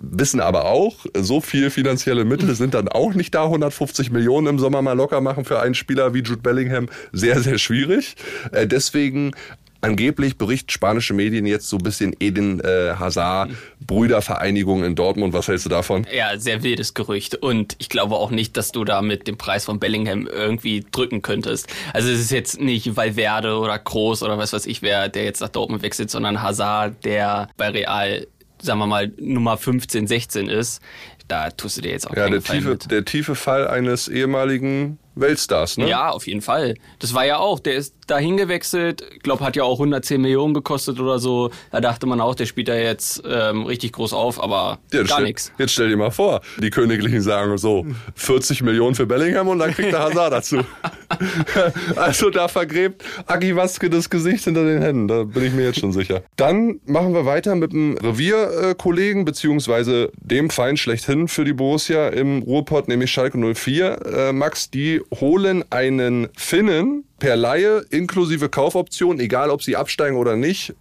Wissen 0.00 0.40
aber 0.40 0.66
auch, 0.66 1.06
so 1.16 1.40
viel 1.40 1.70
finanzielle 1.70 2.24
Mittel 2.24 2.54
sind 2.54 2.67
dann 2.74 2.88
auch 2.88 3.14
nicht 3.14 3.34
da. 3.34 3.44
150 3.44 4.10
Millionen 4.10 4.46
im 4.46 4.58
Sommer 4.58 4.82
mal 4.82 4.92
locker 4.92 5.20
machen 5.20 5.44
für 5.44 5.60
einen 5.60 5.74
Spieler 5.74 6.14
wie 6.14 6.22
Jude 6.22 6.42
Bellingham. 6.42 6.88
Sehr, 7.12 7.40
sehr 7.40 7.58
schwierig. 7.58 8.16
Äh, 8.52 8.66
Deswegen 8.66 9.32
Angeblich 9.80 10.36
berichten 10.36 10.70
spanische 10.70 11.14
Medien 11.14 11.46
jetzt 11.46 11.68
so 11.68 11.76
ein 11.76 11.84
bisschen 11.84 12.14
Eden 12.18 12.58
äh, 12.60 12.94
Hazard, 12.98 13.50
Brüdervereinigung 13.86 14.82
in 14.82 14.96
Dortmund. 14.96 15.32
Was 15.34 15.46
hältst 15.46 15.66
du 15.66 15.70
davon? 15.70 16.04
Ja, 16.12 16.36
sehr 16.36 16.64
wildes 16.64 16.94
Gerücht. 16.94 17.36
Und 17.36 17.76
ich 17.78 17.88
glaube 17.88 18.16
auch 18.16 18.32
nicht, 18.32 18.56
dass 18.56 18.72
du 18.72 18.84
da 18.84 19.02
mit 19.02 19.28
dem 19.28 19.38
Preis 19.38 19.66
von 19.66 19.78
Bellingham 19.78 20.26
irgendwie 20.26 20.84
drücken 20.90 21.22
könntest. 21.22 21.68
Also 21.92 22.10
es 22.10 22.18
ist 22.18 22.32
jetzt 22.32 22.60
nicht 22.60 22.96
Valverde 22.96 23.56
oder 23.56 23.78
Kroos 23.78 24.24
oder 24.24 24.36
was 24.36 24.52
weiß 24.52 24.66
ich 24.66 24.82
wer, 24.82 25.08
der 25.08 25.22
jetzt 25.22 25.40
nach 25.40 25.48
Dortmund 25.48 25.82
wechselt, 25.82 26.10
sondern 26.10 26.42
Hazard, 26.42 27.04
der 27.04 27.48
bei 27.56 27.68
Real 27.68 28.26
sagen 28.60 28.78
wir 28.78 28.86
mal, 28.86 29.12
Nummer 29.18 29.56
15, 29.56 30.06
16 30.06 30.48
ist, 30.48 30.80
da 31.28 31.50
tust 31.50 31.76
du 31.76 31.82
dir 31.82 31.92
jetzt 31.92 32.08
auch 32.10 32.16
ja, 32.16 32.28
der 32.28 32.42
tiefe, 32.42 32.70
mit. 32.70 32.90
der 32.90 33.04
tiefe 33.04 33.34
Fall 33.34 33.68
eines 33.68 34.08
ehemaligen 34.08 34.98
Weltstars, 35.14 35.76
ne? 35.76 35.88
Ja, 35.88 36.10
auf 36.10 36.26
jeden 36.26 36.40
Fall. 36.40 36.74
Das 37.00 37.12
war 37.12 37.26
ja 37.26 37.38
auch, 37.38 37.58
der 37.60 37.74
ist 37.74 37.94
dahin 38.06 38.36
gewechselt, 38.36 39.02
glaub, 39.22 39.40
hat 39.40 39.56
ja 39.56 39.64
auch 39.64 39.74
110 39.74 40.20
Millionen 40.20 40.54
gekostet 40.54 41.00
oder 41.00 41.18
so. 41.18 41.50
Da 41.70 41.80
dachte 41.80 42.06
man 42.06 42.20
auch, 42.20 42.34
der 42.34 42.46
spielt 42.46 42.68
da 42.68 42.74
jetzt 42.74 43.22
ähm, 43.28 43.64
richtig 43.64 43.92
groß 43.92 44.12
auf, 44.12 44.42
aber 44.42 44.78
Ja, 44.92 45.02
gar 45.02 45.20
nichts. 45.20 45.52
Jetzt 45.58 45.72
stell 45.72 45.88
dir 45.88 45.96
mal 45.96 46.10
vor, 46.10 46.40
die 46.58 46.70
Königlichen 46.70 47.20
sagen 47.20 47.58
so 47.58 47.86
40 48.14 48.62
Millionen 48.62 48.94
für 48.94 49.06
Bellingham 49.06 49.48
und 49.48 49.58
dann 49.58 49.72
kriegt 49.72 49.92
der 49.92 50.00
Hazard 50.04 50.32
dazu. 50.32 50.64
also 51.96 52.30
da 52.30 52.48
vergräbt 52.48 53.04
Agi 53.26 53.56
Waske 53.56 53.90
das 53.90 54.10
Gesicht 54.10 54.44
hinter 54.44 54.64
den 54.64 54.82
Händen, 54.82 55.08
da 55.08 55.24
bin 55.24 55.44
ich 55.44 55.52
mir 55.52 55.64
jetzt 55.64 55.80
schon 55.80 55.92
sicher. 55.92 56.22
Dann 56.36 56.80
machen 56.86 57.14
wir 57.14 57.26
weiter 57.26 57.54
mit 57.54 57.72
einem 57.72 57.96
Revierkollegen, 57.96 59.24
beziehungsweise 59.24 60.10
dem 60.16 60.50
Feind 60.50 60.78
schlechthin 60.78 61.28
für 61.28 61.44
die 61.44 61.52
Borussia 61.52 62.08
im 62.08 62.42
Ruhrpott, 62.42 62.88
nämlich 62.88 63.10
Schalke 63.10 63.38
04. 63.38 63.98
Äh, 64.06 64.32
Max, 64.32 64.70
die 64.70 65.00
holen 65.20 65.64
einen 65.70 66.28
Finnen, 66.36 67.04
per 67.18 67.36
Laie 67.36 67.84
inklusive 67.90 68.48
Kaufoption, 68.48 69.20
egal 69.20 69.50
ob 69.50 69.62
sie 69.62 69.76
absteigen 69.76 70.16
oder 70.16 70.36
nicht. 70.36 70.74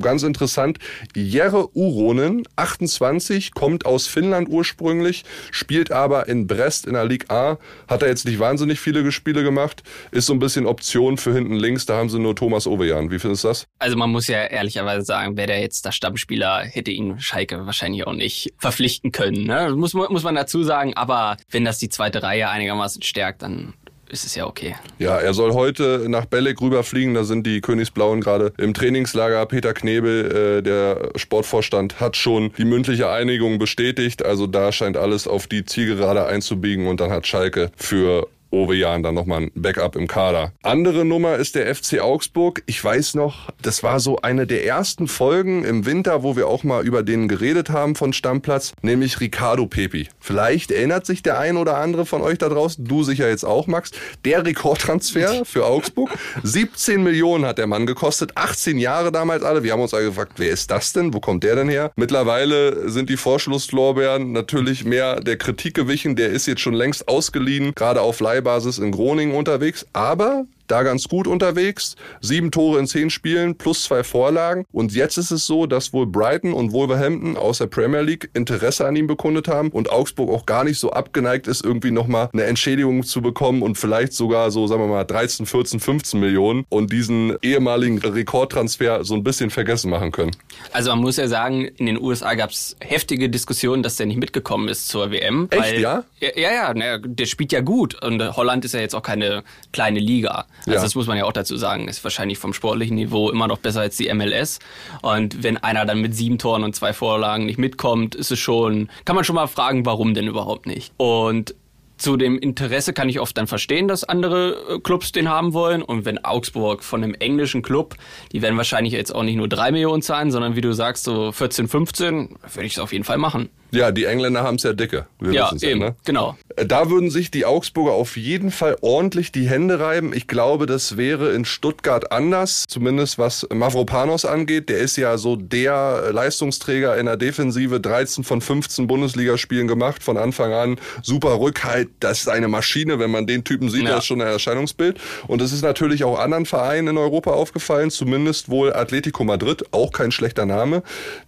Ganz 0.00 0.22
interessant. 0.22 0.78
Jere 1.14 1.68
Uronen, 1.76 2.46
28, 2.56 3.54
kommt 3.54 3.86
aus 3.86 4.06
Finnland 4.06 4.48
ursprünglich, 4.48 5.24
spielt 5.50 5.90
aber 5.90 6.28
in 6.28 6.46
Brest 6.46 6.86
in 6.86 6.94
der 6.94 7.04
Ligue 7.04 7.30
A. 7.30 7.58
Hat 7.88 8.02
er 8.02 8.08
jetzt 8.08 8.26
nicht 8.26 8.38
wahnsinnig 8.38 8.80
viele 8.80 9.10
Spiele 9.12 9.42
gemacht. 9.42 9.82
Ist 10.10 10.26
so 10.26 10.32
ein 10.32 10.38
bisschen 10.38 10.66
Option 10.66 11.16
für 11.16 11.32
hinten 11.32 11.54
links. 11.54 11.86
Da 11.86 11.96
haben 11.96 12.08
sie 12.08 12.18
nur 12.18 12.36
Thomas 12.36 12.66
Ovejan. 12.66 13.10
Wie 13.10 13.18
findest 13.18 13.44
du 13.44 13.48
das? 13.48 13.66
Also 13.78 13.96
man 13.96 14.10
muss 14.10 14.26
ja 14.28 14.44
ehrlicherweise 14.44 15.04
sagen, 15.04 15.36
wäre 15.36 15.48
der 15.48 15.60
jetzt 15.60 15.84
der 15.84 15.92
Stammspieler, 15.92 16.64
hätte 16.64 16.90
ihn 16.90 17.20
Schalke 17.20 17.66
wahrscheinlich 17.66 18.06
auch 18.06 18.12
nicht 18.12 18.52
verpflichten 18.58 19.12
können. 19.12 19.44
Ne? 19.44 19.74
Muss, 19.76 19.94
muss 19.94 20.22
man 20.22 20.34
dazu 20.34 20.62
sagen. 20.62 20.94
Aber 20.94 21.36
wenn 21.50 21.64
das 21.64 21.78
die 21.78 21.88
zweite 21.88 22.22
Reihe 22.22 22.48
einigermaßen 22.48 23.02
stärkt, 23.02 23.42
dann 23.42 23.74
ist 24.08 24.24
es 24.24 24.34
ja 24.34 24.46
okay. 24.46 24.76
Ja, 24.98 25.18
er 25.18 25.34
soll 25.34 25.52
heute 25.52 26.06
nach 26.08 26.26
Belek 26.26 26.60
rüberfliegen. 26.60 27.14
Da 27.14 27.24
sind 27.24 27.46
die 27.46 27.60
Königsblauen 27.60 28.20
gerade 28.20 28.52
im 28.58 28.74
Trainingslager. 28.74 29.44
Peter 29.46 29.74
Knebel, 29.74 30.58
äh, 30.58 30.62
der 30.62 31.10
Sportvorstand, 31.16 32.00
hat 32.00 32.16
schon 32.16 32.52
die 32.58 32.64
mündliche 32.64 33.10
Einigung 33.10 33.58
bestätigt. 33.58 34.24
Also 34.24 34.46
da 34.46 34.72
scheint 34.72 34.96
alles 34.96 35.26
auf 35.26 35.46
die 35.46 35.64
Zielgerade 35.64 36.26
einzubiegen. 36.26 36.86
Und 36.86 37.00
dann 37.00 37.10
hat 37.10 37.26
Schalke 37.26 37.70
für 37.76 38.28
Ovejan 38.50 39.02
dann 39.02 39.14
nochmal 39.14 39.42
ein 39.42 39.50
Backup 39.54 39.96
im 39.96 40.06
Kader. 40.06 40.52
Andere 40.62 41.04
Nummer 41.04 41.36
ist 41.36 41.54
der 41.54 41.74
FC 41.74 42.00
Augsburg. 42.00 42.62
Ich 42.66 42.82
weiß 42.82 43.14
noch, 43.14 43.50
das 43.62 43.82
war 43.82 44.00
so 44.00 44.18
eine 44.18 44.46
der 44.46 44.64
ersten 44.64 45.08
Folgen 45.08 45.64
im 45.64 45.86
Winter, 45.86 46.22
wo 46.22 46.36
wir 46.36 46.48
auch 46.48 46.64
mal 46.64 46.84
über 46.84 47.02
den 47.02 47.28
geredet 47.28 47.70
haben 47.70 47.94
von 47.94 48.12
Stammplatz, 48.12 48.72
nämlich 48.82 49.20
Ricardo 49.20 49.66
Pepi. 49.66 50.08
Vielleicht 50.20 50.70
erinnert 50.70 51.06
sich 51.06 51.22
der 51.22 51.38
ein 51.38 51.56
oder 51.56 51.76
andere 51.78 52.06
von 52.06 52.22
euch 52.22 52.38
da 52.38 52.48
draußen, 52.48 52.84
du 52.84 53.02
sicher 53.02 53.28
jetzt 53.28 53.44
auch, 53.44 53.66
Max, 53.66 53.90
der 54.24 54.44
Rekordtransfer 54.44 55.44
für 55.44 55.66
Augsburg. 55.66 56.10
17 56.42 57.02
Millionen 57.02 57.44
hat 57.44 57.58
der 57.58 57.66
Mann 57.66 57.86
gekostet, 57.86 58.32
18 58.36 58.78
Jahre 58.78 59.12
damals 59.12 59.42
alle. 59.42 59.62
Wir 59.62 59.72
haben 59.72 59.80
uns 59.80 59.94
alle 59.94 60.06
gefragt, 60.06 60.32
wer 60.36 60.50
ist 60.50 60.70
das 60.70 60.92
denn? 60.92 61.12
Wo 61.14 61.20
kommt 61.20 61.44
der 61.44 61.56
denn 61.56 61.68
her? 61.68 61.90
Mittlerweile 61.96 62.88
sind 62.88 63.10
die 63.10 63.16
Vorschlusslorbeeren 63.16 64.32
natürlich 64.32 64.84
mehr 64.84 65.20
der 65.20 65.36
Kritik 65.36 65.74
gewichen. 65.74 66.16
Der 66.16 66.30
ist 66.30 66.46
jetzt 66.46 66.60
schon 66.60 66.74
längst 66.74 67.08
ausgeliehen, 67.08 67.74
gerade 67.74 68.00
auf 68.00 68.20
Leihbasis 68.36 68.78
in 68.78 68.92
Groningen 68.92 69.34
unterwegs. 69.34 69.86
Aber 69.92 70.46
da 70.66 70.82
ganz 70.82 71.08
gut 71.08 71.26
unterwegs. 71.26 71.96
Sieben 72.20 72.50
Tore 72.50 72.78
in 72.78 72.86
zehn 72.86 73.10
Spielen 73.10 73.56
plus 73.56 73.84
zwei 73.84 74.04
Vorlagen. 74.04 74.64
Und 74.72 74.92
jetzt 74.92 75.16
ist 75.16 75.30
es 75.30 75.46
so, 75.46 75.66
dass 75.66 75.92
wohl 75.92 76.06
Brighton 76.06 76.52
und 76.52 76.72
Wolverhampton 76.72 77.36
aus 77.36 77.58
der 77.58 77.66
Premier 77.66 78.02
League 78.02 78.30
Interesse 78.34 78.86
an 78.86 78.96
ihm 78.96 79.06
bekundet 79.06 79.48
haben 79.48 79.70
und 79.70 79.90
Augsburg 79.90 80.30
auch 80.30 80.46
gar 80.46 80.64
nicht 80.64 80.78
so 80.78 80.90
abgeneigt 80.90 81.46
ist, 81.46 81.64
irgendwie 81.64 81.90
nochmal 81.90 82.28
eine 82.32 82.44
Entschädigung 82.44 83.02
zu 83.02 83.22
bekommen 83.22 83.62
und 83.62 83.76
vielleicht 83.76 84.12
sogar 84.12 84.50
so, 84.50 84.66
sagen 84.66 84.82
wir 84.82 84.88
mal, 84.88 85.04
13, 85.04 85.46
14, 85.46 85.80
15 85.80 86.20
Millionen 86.20 86.64
und 86.68 86.92
diesen 86.92 87.36
ehemaligen 87.42 87.98
Rekordtransfer 87.98 89.04
so 89.04 89.14
ein 89.14 89.24
bisschen 89.24 89.50
vergessen 89.50 89.90
machen 89.90 90.12
können. 90.12 90.32
Also 90.72 90.90
man 90.90 91.00
muss 91.00 91.16
ja 91.16 91.28
sagen, 91.28 91.64
in 91.64 91.86
den 91.86 92.00
USA 92.00 92.34
gab 92.34 92.50
es 92.50 92.76
heftige 92.80 93.28
Diskussionen, 93.28 93.82
dass 93.82 93.96
der 93.96 94.06
nicht 94.06 94.18
mitgekommen 94.18 94.68
ist 94.68 94.88
zur 94.88 95.10
WM. 95.10 95.48
Echt, 95.50 95.62
weil, 95.62 95.80
ja? 95.80 96.04
Ja, 96.20 96.28
ja, 96.36 96.74
ja 96.74 96.98
der 96.98 97.26
spielt 97.26 97.52
ja 97.52 97.60
gut. 97.60 98.02
Und 98.02 98.36
Holland 98.36 98.64
ist 98.64 98.74
ja 98.74 98.80
jetzt 98.80 98.94
auch 98.94 99.02
keine 99.02 99.44
kleine 99.72 100.00
Liga. 100.00 100.46
Also 100.60 100.72
Ja. 100.72 100.82
das 100.82 100.94
muss 100.94 101.06
man 101.06 101.16
ja 101.16 101.24
auch 101.24 101.32
dazu 101.32 101.56
sagen. 101.56 101.86
Ist 101.88 102.02
wahrscheinlich 102.02 102.38
vom 102.38 102.52
sportlichen 102.52 102.96
Niveau 102.96 103.30
immer 103.30 103.46
noch 103.46 103.58
besser 103.58 103.80
als 103.82 103.96
die 103.96 104.12
MLS. 104.12 104.58
Und 105.02 105.42
wenn 105.42 105.56
einer 105.58 105.84
dann 105.84 106.00
mit 106.00 106.14
sieben 106.14 106.38
Toren 106.38 106.64
und 106.64 106.74
zwei 106.74 106.92
Vorlagen 106.92 107.46
nicht 107.46 107.58
mitkommt, 107.58 108.14
ist 108.14 108.30
es 108.32 108.38
schon, 108.38 108.88
kann 109.04 109.14
man 109.16 109.24
schon 109.24 109.36
mal 109.36 109.46
fragen, 109.46 109.86
warum 109.86 110.14
denn 110.14 110.26
überhaupt 110.26 110.66
nicht. 110.66 110.92
Und 110.96 111.54
zu 111.98 112.18
dem 112.18 112.38
Interesse 112.38 112.92
kann 112.92 113.08
ich 113.08 113.20
oft 113.20 113.38
dann 113.38 113.46
verstehen, 113.46 113.88
dass 113.88 114.04
andere 114.04 114.74
äh, 114.74 114.78
Clubs 114.80 115.12
den 115.12 115.30
haben 115.30 115.54
wollen. 115.54 115.80
Und 115.82 116.04
wenn 116.04 116.22
Augsburg 116.22 116.84
von 116.84 117.02
einem 117.02 117.14
englischen 117.14 117.62
Club, 117.62 117.94
die 118.32 118.42
werden 118.42 118.58
wahrscheinlich 118.58 118.92
jetzt 118.92 119.14
auch 119.14 119.22
nicht 119.22 119.36
nur 119.36 119.48
drei 119.48 119.70
Millionen 119.72 120.02
zahlen, 120.02 120.30
sondern 120.30 120.56
wie 120.56 120.60
du 120.60 120.74
sagst, 120.74 121.04
so 121.04 121.32
14, 121.32 121.68
15, 121.68 122.36
würde 122.52 122.66
ich 122.66 122.74
es 122.74 122.78
auf 122.80 122.92
jeden 122.92 123.04
Fall 123.04 123.16
machen. 123.16 123.48
Ja, 123.76 123.92
die 123.92 124.04
Engländer 124.04 124.42
haben 124.42 124.56
es 124.56 124.62
ja 124.62 124.72
dicke. 124.72 125.06
Wir 125.20 125.32
Ja, 125.32 125.52
eben, 125.60 125.80
ne? 125.80 125.94
genau. 126.04 126.36
Da 126.56 126.90
würden 126.90 127.10
sich 127.10 127.30
die 127.30 127.44
Augsburger 127.44 127.92
auf 127.92 128.16
jeden 128.16 128.50
Fall 128.50 128.76
ordentlich 128.80 129.32
die 129.32 129.48
Hände 129.48 129.78
reiben. 129.80 130.12
Ich 130.14 130.26
glaube, 130.26 130.66
das 130.66 130.96
wäre 130.96 131.32
in 131.32 131.44
Stuttgart 131.44 132.12
anders, 132.12 132.64
zumindest 132.68 133.18
was 133.18 133.46
Mavropanos 133.52 134.24
angeht. 134.24 134.68
Der 134.68 134.78
ist 134.78 134.96
ja 134.96 135.18
so 135.18 135.36
der 135.36 136.10
Leistungsträger 136.12 136.96
in 136.96 137.06
der 137.06 137.16
Defensive, 137.16 137.80
13 137.80 138.24
von 138.24 138.40
15 138.40 138.86
Bundesligaspielen 138.86 139.68
gemacht, 139.68 140.02
von 140.02 140.16
Anfang 140.16 140.52
an. 140.52 140.76
Super 141.02 141.38
Rückhalt, 141.40 141.88
das 142.00 142.20
ist 142.20 142.28
eine 142.28 142.48
Maschine. 142.48 142.98
Wenn 142.98 143.10
man 143.10 143.26
den 143.26 143.44
Typen 143.44 143.68
sieht, 143.68 143.84
Ja. 143.84 143.90
das 143.90 143.98
ist 144.00 144.06
schon 144.06 144.20
ein 144.20 144.26
Erscheinungsbild. 144.28 144.98
Und 145.26 145.42
es 145.42 145.52
ist 145.52 145.62
natürlich 145.62 146.04
auch 146.04 146.18
anderen 146.18 146.46
Vereinen 146.46 146.88
in 146.88 146.98
Europa 146.98 147.32
aufgefallen, 147.32 147.90
zumindest 147.90 148.48
wohl 148.48 148.72
Atletico 148.72 149.24
Madrid, 149.24 149.64
auch 149.72 149.92
kein 149.92 150.10
schlechter 150.12 150.46
Name. 150.46 150.82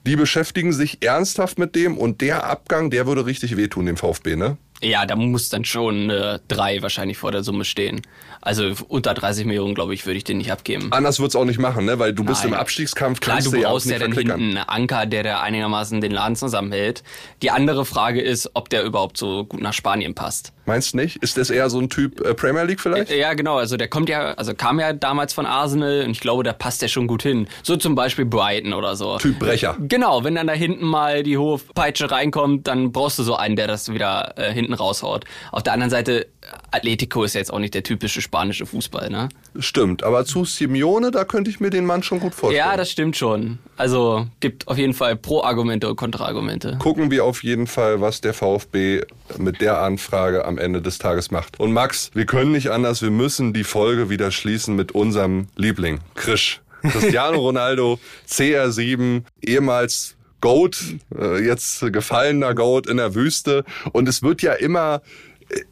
Die 0.07 0.17
beschäftigen 0.17 0.73
sich 0.73 1.03
ernsthaft 1.03 1.59
mit 1.59 1.75
dem 1.75 1.99
und 1.99 2.21
der 2.21 2.38
Abgang, 2.45 2.91
der 2.91 3.07
würde 3.07 3.27
richtig 3.27 3.57
wehtun, 3.57 3.87
dem 3.87 3.97
VfB, 3.97 4.37
ne? 4.37 4.57
Ja, 4.81 5.07
da 5.07 5.17
muss 5.17 5.49
dann 5.49 5.65
schon 5.65 6.09
äh, 6.09 6.39
drei 6.47 6.83
wahrscheinlich 6.83 7.19
vor 7.19 7.33
der 7.33 7.43
Summe 7.43 7.65
stehen. 7.65 8.03
Also 8.41 8.75
unter 8.87 9.13
30 9.13 9.45
Millionen, 9.45 9.75
glaube 9.75 9.93
ich, 9.93 10.07
würde 10.07 10.19
ich 10.19 10.25
den 10.25 10.39
nicht 10.39 10.53
abgeben. 10.53 10.93
Anders 10.93 11.19
wird's 11.19 11.35
auch 11.35 11.45
nicht 11.45 11.59
machen, 11.59 11.85
ne? 11.85 11.99
Weil 11.99 12.13
du 12.13 12.23
bist 12.23 12.45
Nein. 12.45 12.53
im 12.53 12.59
Abstiegskampf, 12.59 13.21
Klar, 13.21 13.37
kannst 13.37 13.53
du 13.53 13.57
ja 13.57 13.69
auch 13.69 13.73
brauchst 13.73 13.87
nicht 13.87 14.01
ja 14.01 14.07
dann 14.07 14.13
hinten 14.13 14.33
einen 14.33 14.57
Anker, 14.59 15.07
der 15.07 15.25
da 15.25 15.41
einigermaßen 15.41 16.01
den 16.01 16.13
Laden 16.13 16.37
zusammenhält. 16.37 17.03
Die 17.43 17.51
andere 17.51 17.85
Frage 17.85 18.21
ist, 18.21 18.51
ob 18.55 18.69
der 18.69 18.85
überhaupt 18.85 19.17
so 19.17 19.45
gut 19.45 19.61
nach 19.61 19.73
Spanien 19.73 20.15
passt. 20.15 20.53
Meinst 20.69 20.95
nicht? 20.95 21.17
Ist 21.23 21.39
das 21.39 21.49
eher 21.49 21.71
so 21.71 21.79
ein 21.79 21.89
Typ 21.89 22.21
äh, 22.21 22.35
Premier 22.35 22.65
League 22.65 22.79
vielleicht? 22.79 23.11
Ja, 23.11 23.33
genau. 23.33 23.57
Also 23.57 23.79
der 23.79 23.89
kommt 23.89 24.11
ja, 24.11 24.35
also 24.35 24.53
kam 24.55 24.79
ja 24.79 24.93
damals 24.93 25.33
von 25.33 25.47
Arsenal 25.47 26.03
und 26.05 26.11
ich 26.11 26.21
glaube, 26.21 26.43
da 26.43 26.53
passt 26.53 26.83
der 26.83 26.89
schon 26.89 27.07
gut 27.07 27.23
hin. 27.23 27.49
So 27.63 27.77
zum 27.77 27.95
Beispiel 27.95 28.27
Brighton 28.27 28.75
oder 28.75 28.95
so. 28.95 29.17
Typ 29.17 29.39
Brecher. 29.39 29.79
Genau, 29.81 30.25
wenn 30.25 30.35
dann 30.35 30.47
da 30.47 30.53
hinten 30.53 30.85
mal 30.85 31.23
die 31.23 31.39
hohe 31.39 31.59
Peitsche 31.75 32.11
reinkommt, 32.11 32.67
dann 32.67 32.93
brauchst 32.93 33.19
du 33.19 33.23
so 33.23 33.35
einen, 33.35 33.57
der 33.57 33.67
das 33.67 33.91
wieder 33.91 34.35
äh, 34.37 34.53
hinten 34.53 34.75
raushaut. 34.75 35.25
Auf 35.53 35.63
der 35.63 35.73
anderen 35.73 35.89
Seite, 35.89 36.27
Atletico 36.71 37.25
ist 37.25 37.35
ja 37.35 37.39
jetzt 37.39 37.51
auch 37.51 37.61
nicht 37.61 37.73
der 37.73 37.83
typische 37.83 38.21
spanische 38.21 38.67
Fußball, 38.67 39.09
ne? 39.09 39.31
Stimmt, 39.59 40.05
aber 40.05 40.25
zu 40.25 40.45
Simeone, 40.45 41.11
da 41.11 41.25
könnte 41.25 41.51
ich 41.51 41.59
mir 41.59 41.71
den 41.71 41.85
Mann 41.85 42.05
schon 42.05 42.21
gut 42.21 42.35
vorstellen. 42.35 42.65
Ja, 42.65 42.77
das 42.77 42.91
stimmt 42.91 43.17
schon. 43.17 43.59
Also 43.77 44.27
gibt 44.39 44.69
auf 44.69 44.79
jeden 44.79 44.95
Fall 44.95 45.17
Pro-Argumente 45.17 45.89
und 45.89 45.97
Kontra-Argumente. 45.97 46.77
Gucken 46.79 47.11
wir 47.11 47.25
auf 47.25 47.43
jeden 47.43 47.67
Fall, 47.67 48.01
was 48.01 48.21
der 48.21 48.35
VfB 48.35 49.03
mit 49.37 49.61
der 49.61 49.79
Anfrage 49.79 50.45
am 50.45 50.59
Ende 50.59 50.81
des 50.81 50.99
Tages 50.99 51.33
macht. 51.33 51.59
Und 51.59 51.73
Max, 51.73 52.11
wir 52.15 52.25
können 52.25 52.53
nicht 52.53 52.71
anders, 52.71 53.03
wir 53.03 53.11
müssen 53.11 53.53
die 53.53 53.65
Folge 53.65 54.11
wieder 54.11 54.31
schließen 54.31 54.77
mit 54.77 54.93
unserem 54.93 55.49
Liebling, 55.57 55.99
Krisch. 56.15 56.61
Cristiano 56.83 57.39
Ronaldo, 57.39 57.99
CR7, 58.29 59.23
ehemals 59.43 60.15
Goat, 60.41 60.81
äh, 61.19 61.45
jetzt 61.45 61.81
gefallener 61.93 62.55
Goat 62.55 62.87
in 62.87 62.99
der 62.99 63.17
Wüste. 63.17 63.65
Und 63.93 64.09
es 64.09 64.23
wird 64.23 64.41
ja 64.43 64.53
immer 64.53 65.03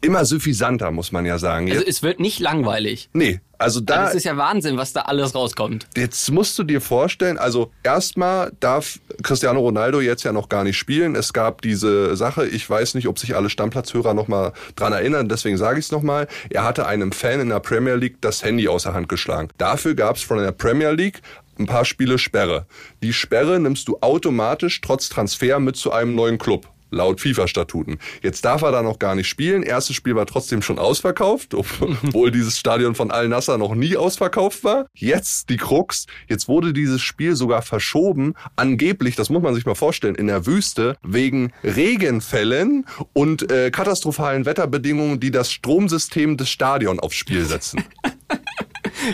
immer 0.01 0.25
suffisanter, 0.25 0.91
muss 0.91 1.11
man 1.11 1.25
ja 1.25 1.37
sagen. 1.37 1.71
Also 1.71 1.83
es 1.85 2.03
wird 2.03 2.19
nicht 2.19 2.39
langweilig. 2.39 3.09
nee, 3.13 3.39
also 3.59 3.79
da 3.79 4.03
Das 4.03 4.15
ist 4.15 4.23
ja 4.23 4.37
Wahnsinn, 4.37 4.77
was 4.77 4.93
da 4.93 5.01
alles 5.01 5.33
rauskommt. 5.33 5.87
Jetzt 5.95 6.29
musst 6.31 6.57
du 6.59 6.63
dir 6.63 6.79
vorstellen, 6.79 7.37
also 7.37 7.71
erstmal 7.83 8.51
darf 8.59 8.99
Cristiano 9.23 9.59
Ronaldo 9.59 9.99
jetzt 9.99 10.23
ja 10.23 10.31
noch 10.31 10.49
gar 10.49 10.63
nicht 10.63 10.77
spielen. 10.77 11.15
Es 11.15 11.33
gab 11.33 11.61
diese 11.61 12.15
Sache, 12.15 12.45
ich 12.45 12.69
weiß 12.69 12.93
nicht, 12.93 13.07
ob 13.07 13.17
sich 13.17 13.35
alle 13.35 13.49
Stammplatzhörer 13.49 14.13
noch 14.13 14.27
mal 14.27 14.53
dran 14.75 14.93
erinnern, 14.93 15.27
deswegen 15.27 15.57
sage 15.57 15.79
ich 15.79 15.85
es 15.85 15.91
nochmal. 15.91 16.27
Er 16.49 16.63
hatte 16.63 16.85
einem 16.85 17.11
Fan 17.11 17.39
in 17.39 17.49
der 17.49 17.59
Premier 17.59 17.95
League 17.95 18.17
das 18.21 18.43
Handy 18.43 18.67
außer 18.67 18.93
Hand 18.93 19.09
geschlagen. 19.09 19.49
Dafür 19.57 19.95
gab 19.95 20.17
es 20.17 20.23
von 20.23 20.37
der 20.37 20.51
Premier 20.51 20.91
League 20.91 21.21
ein 21.57 21.65
paar 21.65 21.85
Spiele 21.85 22.19
Sperre. 22.19 22.67
Die 23.01 23.13
Sperre 23.13 23.59
nimmst 23.59 23.87
du 23.87 23.97
automatisch 24.01 24.81
trotz 24.81 25.09
Transfer 25.09 25.59
mit 25.59 25.75
zu 25.75 25.91
einem 25.91 26.13
neuen 26.13 26.37
Club 26.37 26.67
laut 26.91 27.21
FIFA-Statuten. 27.21 27.99
Jetzt 28.21 28.45
darf 28.45 28.61
er 28.61 28.71
da 28.71 28.81
noch 28.81 28.99
gar 28.99 29.15
nicht 29.15 29.27
spielen. 29.27 29.63
Erstes 29.63 29.95
Spiel 29.95 30.15
war 30.15 30.25
trotzdem 30.25 30.61
schon 30.61 30.79
ausverkauft, 30.79 31.53
obwohl 31.53 32.31
dieses 32.31 32.57
Stadion 32.57 32.95
von 32.95 33.11
Al-Nassr 33.11 33.57
noch 33.57 33.75
nie 33.75 33.97
ausverkauft 33.97 34.63
war. 34.63 34.87
Jetzt 34.93 35.49
die 35.49 35.57
Krux. 35.57 36.05
Jetzt 36.27 36.47
wurde 36.47 36.73
dieses 36.73 37.01
Spiel 37.01 37.35
sogar 37.35 37.61
verschoben. 37.61 38.33
Angeblich, 38.55 39.15
das 39.15 39.29
muss 39.29 39.41
man 39.41 39.55
sich 39.55 39.65
mal 39.65 39.75
vorstellen, 39.75 40.15
in 40.15 40.27
der 40.27 40.45
Wüste 40.45 40.97
wegen 41.03 41.51
Regenfällen 41.63 42.85
und 43.13 43.51
äh, 43.51 43.71
katastrophalen 43.71 44.45
Wetterbedingungen, 44.45 45.19
die 45.19 45.31
das 45.31 45.51
Stromsystem 45.51 46.37
des 46.37 46.49
Stadions 46.49 46.99
aufs 46.99 47.15
Spiel 47.15 47.45
setzen. 47.45 47.83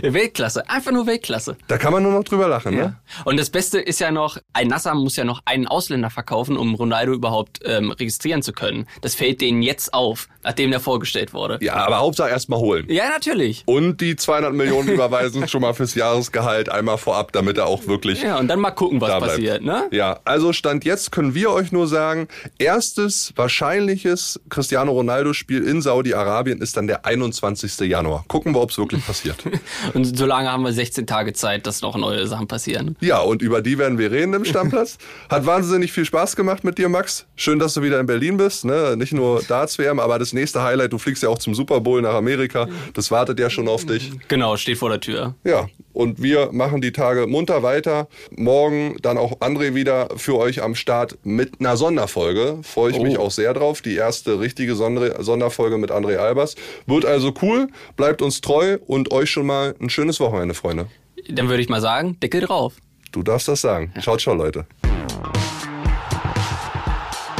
Weltklasse, 0.01 0.69
einfach 0.69 0.91
nur 0.91 1.07
Weltklasse. 1.07 1.57
Da 1.67 1.77
kann 1.77 1.93
man 1.93 2.03
nur 2.03 2.11
noch 2.11 2.23
drüber 2.23 2.47
lachen, 2.47 2.75
ne? 2.75 2.95
Und 3.25 3.39
das 3.39 3.49
Beste 3.49 3.79
ist 3.79 3.99
ja 3.99 4.11
noch, 4.11 4.37
ein 4.53 4.67
Nasser 4.67 4.93
muss 4.95 5.15
ja 5.15 5.23
noch 5.23 5.41
einen 5.45 5.67
Ausländer 5.67 6.09
verkaufen, 6.09 6.57
um 6.57 6.75
Ronaldo 6.75 7.13
überhaupt 7.13 7.59
ähm, 7.65 7.91
registrieren 7.91 8.41
zu 8.41 8.53
können. 8.53 8.87
Das 9.01 9.15
fällt 9.15 9.41
denen 9.41 9.61
jetzt 9.61 9.93
auf, 9.93 10.27
nachdem 10.43 10.71
der 10.71 10.79
vorgestellt 10.79 11.33
wurde. 11.33 11.59
Ja, 11.61 11.75
aber 11.75 11.99
Hauptsache 11.99 12.29
erstmal 12.29 12.59
holen. 12.59 12.85
Ja, 12.89 13.09
natürlich. 13.09 13.63
Und 13.65 14.01
die 14.01 14.15
200 14.15 14.53
Millionen 14.53 14.89
überweisen 14.89 15.47
schon 15.47 15.61
mal 15.61 15.73
fürs 15.73 15.95
Jahresgehalt 15.95 16.69
einmal 16.69 16.97
vorab, 16.97 17.31
damit 17.31 17.57
er 17.57 17.67
auch 17.67 17.87
wirklich 17.87 18.21
Ja, 18.21 18.37
und 18.39 18.47
dann 18.47 18.59
mal 18.59 18.71
gucken, 18.71 19.01
was 19.01 19.19
passiert, 19.19 19.63
ne? 19.63 19.87
Ja, 19.91 20.19
also 20.25 20.53
Stand 20.53 20.85
jetzt 20.85 21.11
können 21.11 21.35
wir 21.35 21.51
euch 21.51 21.71
nur 21.71 21.87
sagen, 21.87 22.27
erstes 22.57 23.33
wahrscheinliches 23.35 24.39
Cristiano 24.49 24.91
Ronaldo-Spiel 24.91 25.63
in 25.63 25.81
Saudi-Arabien 25.81 26.61
ist 26.61 26.77
dann 26.77 26.87
der 26.87 27.05
21. 27.05 27.79
Januar. 27.81 28.25
Gucken 28.27 28.53
wir, 28.55 28.61
ob 28.61 28.71
es 28.71 28.77
wirklich 28.77 29.05
passiert. 29.05 29.37
Und 29.93 30.17
solange 30.17 30.51
haben 30.51 30.63
wir 30.63 30.73
16 30.73 31.07
Tage 31.07 31.33
Zeit, 31.33 31.67
dass 31.67 31.81
noch 31.81 31.95
neue 31.97 32.25
Sachen 32.27 32.47
passieren. 32.47 32.95
Ja, 33.01 33.19
und 33.19 33.41
über 33.41 33.61
die 33.61 33.77
werden 33.77 33.97
wir 33.97 34.11
reden 34.11 34.33
im 34.33 34.45
Stammplatz. 34.45 34.97
Hat 35.29 35.45
wahnsinnig 35.45 35.91
viel 35.91 36.05
Spaß 36.05 36.35
gemacht 36.35 36.63
mit 36.63 36.77
dir, 36.77 36.89
Max. 36.89 37.25
Schön, 37.35 37.59
dass 37.59 37.73
du 37.73 37.81
wieder 37.81 37.99
in 37.99 38.05
Berlin 38.05 38.37
bist. 38.37 38.65
Ne? 38.65 38.95
Nicht 38.97 39.13
nur 39.13 39.41
Darts-WM, 39.43 39.99
aber 39.99 40.19
das 40.19 40.33
nächste 40.33 40.63
Highlight, 40.63 40.93
du 40.93 40.97
fliegst 40.97 41.23
ja 41.23 41.29
auch 41.29 41.37
zum 41.39 41.55
Super 41.55 41.81
Bowl 41.81 42.01
nach 42.01 42.13
Amerika. 42.13 42.67
Das 42.93 43.11
wartet 43.11 43.39
ja 43.39 43.49
schon 43.49 43.67
auf 43.67 43.85
dich. 43.85 44.11
Genau, 44.27 44.57
steht 44.57 44.77
vor 44.77 44.89
der 44.89 44.99
Tür. 44.99 45.35
Ja, 45.43 45.67
und 45.93 46.21
wir 46.21 46.51
machen 46.51 46.81
die 46.81 46.91
Tage 46.91 47.27
munter 47.27 47.63
weiter. 47.63 48.07
Morgen 48.31 48.97
dann 49.01 49.17
auch 49.17 49.39
André 49.39 49.75
wieder 49.75 50.09
für 50.17 50.37
euch 50.37 50.61
am 50.63 50.75
Start 50.75 51.17
mit 51.23 51.59
einer 51.59 51.77
Sonderfolge. 51.77 52.59
Freue 52.63 52.91
ich 52.91 52.99
mich 52.99 53.17
Oh. 53.17 53.23
auch 53.23 53.31
sehr 53.31 53.53
drauf. 53.53 53.81
Die 53.81 53.95
erste 53.95 54.39
richtige 54.39 54.75
Sonder 54.75 55.23
Sonderfolge 55.23 55.77
mit 55.77 55.91
André 55.91 56.17
Albers. 56.17 56.55
Wird 56.87 57.05
also 57.05 57.33
cool. 57.41 57.67
Bleibt 57.95 58.21
uns 58.21 58.41
treu 58.41 58.77
und 58.87 59.11
euch 59.11 59.29
schon 59.29 59.45
mal 59.45 59.62
ein 59.71 59.89
schönes 59.89 60.19
Wochenende, 60.19 60.53
Freunde. 60.53 60.87
Dann 61.29 61.49
würde 61.49 61.61
ich 61.61 61.69
mal 61.69 61.81
sagen, 61.81 62.19
Deckel 62.19 62.41
drauf. 62.41 62.73
Du 63.11 63.23
darfst 63.23 63.47
das 63.47 63.61
sagen. 63.61 63.93
Ciao, 64.01 64.17
ciao, 64.17 64.35
Leute. 64.35 64.65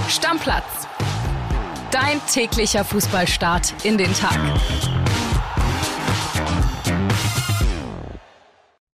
Stammplatz. 0.08 0.88
Dein 1.92 2.22
täglicher 2.32 2.84
Fußballstart 2.84 3.74
in 3.84 3.98
den 3.98 4.13
Tag. 4.13 4.39